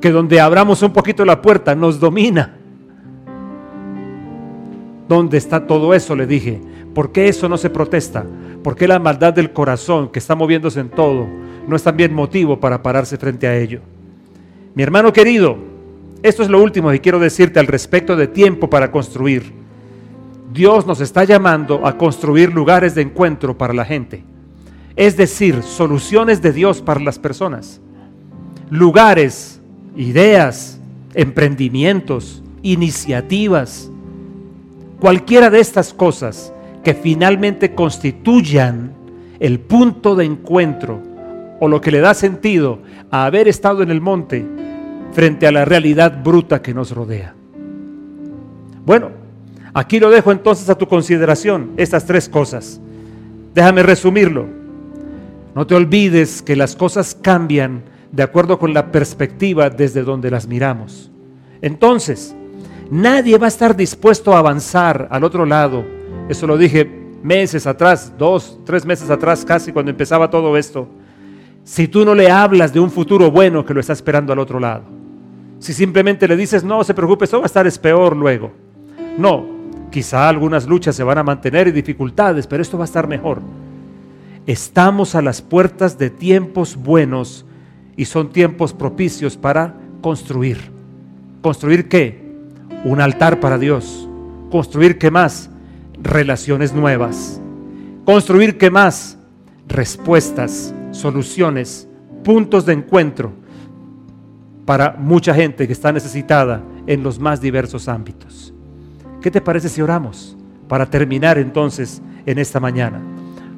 que 0.00 0.10
donde 0.10 0.40
abramos 0.40 0.82
un 0.82 0.92
poquito 0.92 1.24
la 1.24 1.42
puerta 1.42 1.74
nos 1.74 1.98
domina. 2.00 2.56
¿Dónde 5.08 5.38
está 5.38 5.66
todo 5.66 5.94
eso? 5.94 6.14
Le 6.14 6.26
dije. 6.26 6.60
¿Por 6.98 7.12
qué 7.12 7.28
eso 7.28 7.48
no 7.48 7.56
se 7.56 7.70
protesta? 7.70 8.24
¿Por 8.64 8.74
qué 8.74 8.88
la 8.88 8.98
maldad 8.98 9.32
del 9.32 9.52
corazón 9.52 10.08
que 10.08 10.18
está 10.18 10.34
moviéndose 10.34 10.80
en 10.80 10.88
todo 10.88 11.28
no 11.68 11.76
es 11.76 11.82
también 11.82 12.14
motivo 12.14 12.58
para 12.58 12.82
pararse 12.82 13.18
frente 13.18 13.46
a 13.46 13.54
ello. 13.54 13.82
Mi 14.74 14.82
hermano 14.82 15.12
querido, 15.12 15.58
esto 16.22 16.42
es 16.42 16.48
lo 16.48 16.62
último 16.62 16.90
que 16.90 17.02
quiero 17.02 17.18
decirte 17.18 17.60
al 17.60 17.66
respecto 17.66 18.16
de 18.16 18.26
tiempo 18.26 18.70
para 18.70 18.90
construir. 18.90 19.52
Dios 20.50 20.86
nos 20.86 21.02
está 21.02 21.24
llamando 21.24 21.86
a 21.86 21.98
construir 21.98 22.54
lugares 22.54 22.94
de 22.94 23.02
encuentro 23.02 23.58
para 23.58 23.74
la 23.74 23.84
gente. 23.84 24.24
Es 24.96 25.18
decir, 25.18 25.62
soluciones 25.62 26.40
de 26.40 26.54
Dios 26.54 26.80
para 26.80 27.00
las 27.00 27.18
personas. 27.18 27.82
Lugares, 28.70 29.60
ideas, 29.94 30.80
emprendimientos, 31.12 32.42
iniciativas. 32.62 33.90
Cualquiera 35.00 35.50
de 35.50 35.60
estas 35.60 35.92
cosas 35.92 36.50
que 36.82 36.94
finalmente 36.94 37.74
constituyan 37.74 38.94
el 39.38 39.60
punto 39.60 40.16
de 40.16 40.24
encuentro 40.24 41.07
o 41.60 41.68
lo 41.68 41.80
que 41.80 41.90
le 41.90 42.00
da 42.00 42.14
sentido 42.14 42.78
a 43.10 43.24
haber 43.24 43.48
estado 43.48 43.82
en 43.82 43.90
el 43.90 44.00
monte 44.00 44.46
frente 45.12 45.46
a 45.46 45.52
la 45.52 45.64
realidad 45.64 46.22
bruta 46.22 46.62
que 46.62 46.74
nos 46.74 46.92
rodea. 46.92 47.34
Bueno, 48.84 49.10
aquí 49.74 49.98
lo 50.00 50.10
dejo 50.10 50.32
entonces 50.32 50.68
a 50.70 50.76
tu 50.76 50.86
consideración, 50.86 51.72
estas 51.76 52.06
tres 52.06 52.28
cosas. 52.28 52.80
Déjame 53.54 53.82
resumirlo. 53.82 54.46
No 55.54 55.66
te 55.66 55.74
olvides 55.74 56.42
que 56.42 56.56
las 56.56 56.76
cosas 56.76 57.16
cambian 57.20 57.82
de 58.12 58.22
acuerdo 58.22 58.58
con 58.58 58.72
la 58.72 58.92
perspectiva 58.92 59.70
desde 59.70 60.02
donde 60.02 60.30
las 60.30 60.46
miramos. 60.46 61.10
Entonces, 61.60 62.34
nadie 62.90 63.36
va 63.38 63.46
a 63.46 63.48
estar 63.48 63.74
dispuesto 63.74 64.34
a 64.34 64.38
avanzar 64.38 65.08
al 65.10 65.24
otro 65.24 65.44
lado. 65.44 65.84
Eso 66.28 66.46
lo 66.46 66.56
dije 66.56 66.88
meses 67.22 67.66
atrás, 67.66 68.12
dos, 68.16 68.60
tres 68.64 68.86
meses 68.86 69.10
atrás 69.10 69.44
casi, 69.44 69.72
cuando 69.72 69.90
empezaba 69.90 70.30
todo 70.30 70.56
esto 70.56 70.88
si 71.68 71.86
tú 71.86 72.02
no 72.02 72.14
le 72.14 72.30
hablas 72.30 72.72
de 72.72 72.80
un 72.80 72.90
futuro 72.90 73.30
bueno 73.30 73.62
que 73.62 73.74
lo 73.74 73.80
está 73.80 73.92
esperando 73.92 74.32
al 74.32 74.38
otro 74.38 74.58
lado. 74.58 74.84
Si 75.58 75.74
simplemente 75.74 76.26
le 76.26 76.34
dices, 76.34 76.64
no 76.64 76.82
se 76.82 76.94
preocupe, 76.94 77.26
eso 77.26 77.40
va 77.40 77.42
a 77.42 77.46
estar 77.46 77.66
es 77.66 77.78
peor 77.78 78.16
luego. 78.16 78.50
No, 79.18 79.44
quizá 79.90 80.30
algunas 80.30 80.66
luchas 80.66 80.96
se 80.96 81.04
van 81.04 81.18
a 81.18 81.22
mantener 81.22 81.68
y 81.68 81.72
dificultades, 81.72 82.46
pero 82.46 82.62
esto 82.62 82.78
va 82.78 82.84
a 82.84 82.86
estar 82.86 83.06
mejor. 83.06 83.42
Estamos 84.46 85.14
a 85.14 85.20
las 85.20 85.42
puertas 85.42 85.98
de 85.98 86.08
tiempos 86.08 86.74
buenos 86.74 87.44
y 87.98 88.06
son 88.06 88.30
tiempos 88.30 88.72
propicios 88.72 89.36
para 89.36 89.74
construir. 90.00 90.72
¿Construir 91.42 91.86
qué? 91.90 92.32
Un 92.84 93.02
altar 93.02 93.40
para 93.40 93.58
Dios. 93.58 94.08
¿Construir 94.50 94.96
qué 94.96 95.10
más? 95.10 95.50
Relaciones 96.02 96.72
nuevas. 96.72 97.42
¿Construir 98.06 98.56
qué 98.56 98.70
más? 98.70 99.18
Respuestas 99.66 100.72
soluciones, 100.98 101.88
puntos 102.24 102.66
de 102.66 102.74
encuentro 102.74 103.32
para 104.66 104.96
mucha 104.98 105.32
gente 105.32 105.66
que 105.66 105.72
está 105.72 105.92
necesitada 105.92 106.62
en 106.86 107.02
los 107.02 107.18
más 107.18 107.40
diversos 107.40 107.88
ámbitos. 107.88 108.52
¿Qué 109.20 109.30
te 109.30 109.40
parece 109.40 109.68
si 109.68 109.80
oramos 109.80 110.36
para 110.68 110.86
terminar 110.86 111.38
entonces 111.38 112.02
en 112.26 112.38
esta 112.38 112.60
mañana? 112.60 113.00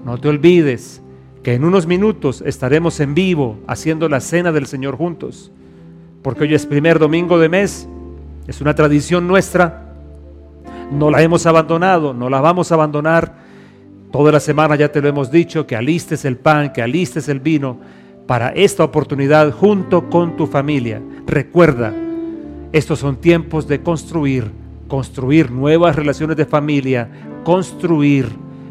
No 0.04 0.18
te 0.18 0.28
olvides 0.28 1.02
que 1.42 1.54
en 1.54 1.64
unos 1.64 1.86
minutos 1.86 2.42
estaremos 2.46 3.00
en 3.00 3.14
vivo 3.14 3.58
haciendo 3.66 4.08
la 4.08 4.20
cena 4.20 4.52
del 4.52 4.66
Señor 4.66 4.96
juntos, 4.96 5.50
porque 6.22 6.44
hoy 6.44 6.54
es 6.54 6.66
primer 6.66 6.98
domingo 6.98 7.38
de 7.38 7.48
mes, 7.48 7.88
es 8.46 8.60
una 8.60 8.74
tradición 8.74 9.26
nuestra, 9.26 9.94
no 10.92 11.10
la 11.10 11.22
hemos 11.22 11.46
abandonado, 11.46 12.12
no 12.12 12.28
la 12.28 12.40
vamos 12.40 12.70
a 12.70 12.74
abandonar 12.74 13.49
Toda 14.10 14.32
la 14.32 14.40
semana 14.40 14.74
ya 14.74 14.90
te 14.90 15.00
lo 15.00 15.08
hemos 15.08 15.30
dicho, 15.30 15.66
que 15.66 15.76
alistes 15.76 16.24
el 16.24 16.36
pan, 16.36 16.72
que 16.72 16.82
alistes 16.82 17.28
el 17.28 17.40
vino 17.40 17.78
para 18.26 18.50
esta 18.50 18.84
oportunidad 18.84 19.52
junto 19.52 20.10
con 20.10 20.36
tu 20.36 20.46
familia. 20.46 21.00
Recuerda, 21.26 21.94
estos 22.72 22.98
son 22.98 23.16
tiempos 23.16 23.68
de 23.68 23.82
construir, 23.82 24.50
construir 24.88 25.50
nuevas 25.50 25.94
relaciones 25.94 26.36
de 26.36 26.46
familia, 26.46 27.08
construir 27.44 28.28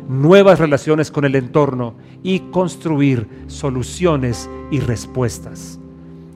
nuevas 0.10 0.60
relaciones 0.60 1.10
con 1.10 1.24
el 1.24 1.36
entorno 1.36 1.96
y 2.22 2.40
construir 2.52 3.28
soluciones 3.48 4.50
y 4.72 4.80
respuestas. 4.80 5.80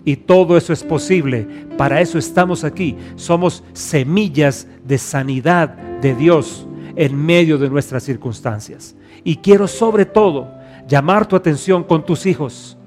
Y 0.05 0.17
todo 0.17 0.57
eso 0.57 0.71
es 0.73 0.83
posible. 0.83 1.47
Para 1.77 2.01
eso 2.01 2.17
estamos 2.17 2.63
aquí. 2.63 2.97
Somos 3.15 3.63
semillas 3.73 4.67
de 4.85 4.97
sanidad 4.97 5.69
de 6.01 6.13
Dios 6.13 6.67
en 6.95 7.15
medio 7.15 7.57
de 7.57 7.69
nuestras 7.69 8.03
circunstancias. 8.03 8.95
Y 9.23 9.37
quiero 9.37 9.67
sobre 9.67 10.05
todo 10.05 10.47
llamar 10.87 11.27
tu 11.27 11.35
atención 11.35 11.83
con 11.83 12.05
tus 12.05 12.25
hijos. 12.25 12.77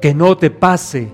Que 0.00 0.14
no 0.14 0.36
te 0.36 0.50
pase 0.50 1.08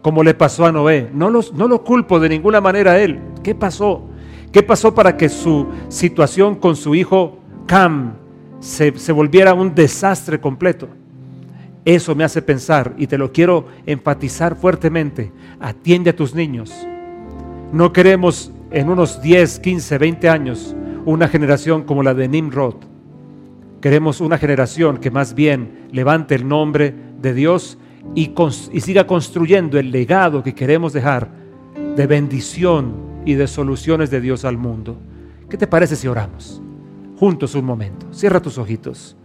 como 0.00 0.22
le 0.22 0.34
pasó 0.34 0.66
a 0.66 0.72
Noé. 0.72 1.10
No, 1.12 1.30
los, 1.30 1.52
no 1.52 1.68
lo 1.68 1.84
culpo 1.84 2.18
de 2.18 2.28
ninguna 2.28 2.60
manera 2.60 2.92
a 2.92 2.98
él. 3.00 3.20
¿Qué 3.42 3.54
pasó? 3.54 4.02
¿Qué 4.50 4.62
pasó 4.62 4.94
para 4.94 5.16
que 5.16 5.28
su 5.28 5.66
situación 5.88 6.56
con 6.56 6.76
su 6.76 6.94
hijo 6.94 7.38
Cam 7.66 8.14
se, 8.60 8.98
se 8.98 9.12
volviera 9.12 9.54
un 9.54 9.74
desastre 9.74 10.40
completo? 10.40 10.88
Eso 11.84 12.14
me 12.14 12.24
hace 12.24 12.42
pensar 12.42 12.94
y 12.96 13.06
te 13.06 13.18
lo 13.18 13.32
quiero 13.32 13.66
enfatizar 13.86 14.56
fuertemente. 14.56 15.32
Atiende 15.60 16.10
a 16.10 16.16
tus 16.16 16.34
niños. 16.34 16.72
No 17.72 17.92
queremos 17.92 18.52
en 18.70 18.88
unos 18.88 19.20
10, 19.20 19.58
15, 19.60 19.98
20 19.98 20.28
años 20.28 20.76
una 21.04 21.28
generación 21.28 21.82
como 21.82 22.02
la 22.02 22.14
de 22.14 22.28
Nimrod. 22.28 22.76
Queremos 23.80 24.20
una 24.20 24.38
generación 24.38 24.98
que 24.98 25.10
más 25.10 25.34
bien 25.34 25.88
levante 25.90 26.34
el 26.34 26.46
nombre 26.46 26.94
de 27.20 27.34
Dios 27.34 27.78
y, 28.14 28.32
siga 28.80 29.06
construyendo 29.06 29.78
el 29.78 29.90
legado 29.90 30.42
que 30.42 30.54
queremos 30.54 30.92
dejar 30.92 31.28
de 31.96 32.06
bendición 32.06 32.94
y 33.24 33.34
de 33.34 33.46
soluciones 33.46 34.10
de 34.10 34.20
Dios 34.20 34.44
al 34.44 34.56
mundo. 34.56 34.96
¿Qué 35.48 35.56
te 35.56 35.66
parece 35.66 35.96
si 35.96 36.08
oramos? 36.08 36.62
Juntos 37.18 37.54
un 37.54 37.64
momento. 37.64 38.06
Cierra 38.12 38.40
tus 38.40 38.58
ojitos. 38.58 39.16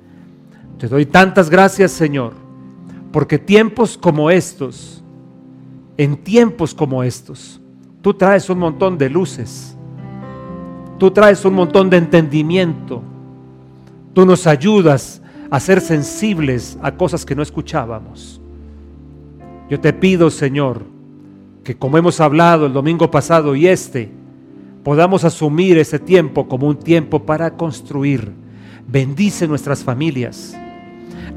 Te 0.78 0.88
doy 0.88 1.06
tantas 1.06 1.50
gracias, 1.50 1.92
Señor 1.92 2.48
porque 3.12 3.40
tiempos 3.40 3.98
como 3.98 4.30
estos, 4.30 5.04
en 5.98 6.18
tiempos 6.18 6.74
como 6.74 7.04
estos, 7.04 7.62
tú 8.02 8.14
traes 8.14 8.50
un 8.50 8.60
montón 8.60 8.98
de 8.98 9.10
luces, 9.10 9.77
tú 10.98 11.12
traes 11.12 11.46
un 11.46 11.54
montón 11.54 11.90
de 11.90 11.98
entendimiento, 11.98 13.02
tú 14.14 14.26
nos 14.26 14.48
ayudas 14.48 15.22
a 15.50 15.60
ser 15.60 15.82
sensibles 15.82 16.78
a 16.82 16.92
cosas 16.92 17.26
que 17.26 17.36
no 17.36 17.42
escuchábamos. 17.42 18.42
Yo 19.70 19.80
te 19.80 19.94
pido, 19.94 20.30
Señor, 20.30 20.84
que 21.64 21.76
como 21.76 21.98
hemos 21.98 22.20
hablado 22.20 22.66
el 22.66 22.74
domingo 22.74 23.12
pasado 23.12 23.56
y 23.56 23.68
este, 23.68 24.12
podamos 24.84 25.24
asumir 25.24 25.78
ese 25.78 26.00
tiempo 26.00 26.48
como 26.48 26.68
un 26.68 26.78
tiempo 26.78 27.24
para 27.24 27.52
construir. 27.52 28.32
Bendice 28.88 29.48
nuestras 29.48 29.84
familias 29.84 30.56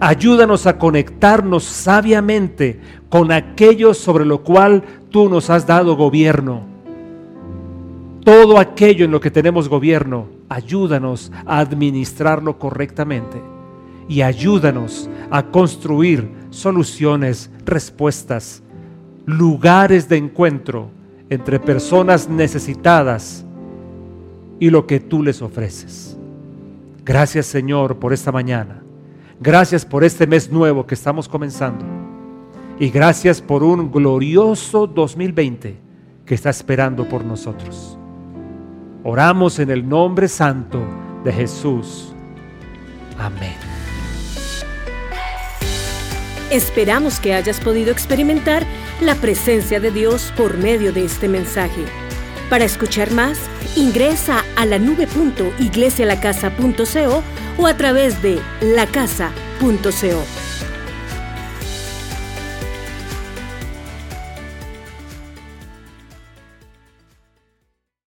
Ayúdanos 0.00 0.66
a 0.66 0.78
conectarnos 0.78 1.64
sabiamente 1.64 2.80
con 3.11 3.30
aquello 3.30 3.92
sobre 3.92 4.24
lo 4.24 4.42
cual 4.42 4.82
tú 5.11 5.28
nos 5.28 5.50
has 5.50 5.66
dado 5.66 5.94
gobierno. 5.94 6.69
Todo 8.24 8.58
aquello 8.58 9.04
en 9.04 9.10
lo 9.10 9.20
que 9.20 9.30
tenemos 9.30 9.68
gobierno, 9.68 10.28
ayúdanos 10.48 11.32
a 11.46 11.58
administrarlo 11.58 12.58
correctamente 12.58 13.40
y 14.08 14.22
ayúdanos 14.22 15.08
a 15.30 15.44
construir 15.44 16.28
soluciones, 16.50 17.50
respuestas, 17.64 18.62
lugares 19.24 20.08
de 20.08 20.16
encuentro 20.16 20.90
entre 21.30 21.60
personas 21.60 22.28
necesitadas 22.28 23.44
y 24.58 24.68
lo 24.68 24.86
que 24.86 25.00
tú 25.00 25.22
les 25.22 25.40
ofreces. 25.40 26.18
Gracias 27.04 27.46
Señor 27.46 27.96
por 27.96 28.12
esta 28.12 28.32
mañana. 28.32 28.82
Gracias 29.40 29.86
por 29.86 30.04
este 30.04 30.26
mes 30.26 30.52
nuevo 30.52 30.86
que 30.86 30.94
estamos 30.94 31.28
comenzando. 31.28 31.84
Y 32.78 32.90
gracias 32.90 33.40
por 33.40 33.62
un 33.62 33.90
glorioso 33.90 34.86
2020 34.86 35.76
que 36.26 36.34
está 36.34 36.50
esperando 36.50 37.08
por 37.08 37.24
nosotros. 37.24 37.99
Oramos 39.03 39.59
en 39.59 39.70
el 39.70 39.88
nombre 39.88 40.28
santo 40.28 40.82
de 41.24 41.32
Jesús. 41.32 42.12
Amén. 43.18 43.57
Esperamos 46.51 47.18
que 47.20 47.34
hayas 47.34 47.61
podido 47.61 47.92
experimentar 47.92 48.66
la 49.01 49.14
presencia 49.14 49.80
de 49.80 49.90
Dios 49.90 50.34
por 50.36 50.59
medio 50.59 50.92
de 50.92 51.05
este 51.05 51.28
mensaje. 51.28 51.84
Para 52.51 52.64
escuchar 52.64 53.11
más, 53.12 53.38
ingresa 53.76 54.44
a 54.57 54.66
la 54.66 54.78
nube.iglesialacasa.co 54.78 57.22
o 57.59 57.66
a 57.66 57.76
través 57.76 58.20
de 58.20 58.38
lacasa.co. 58.61 60.49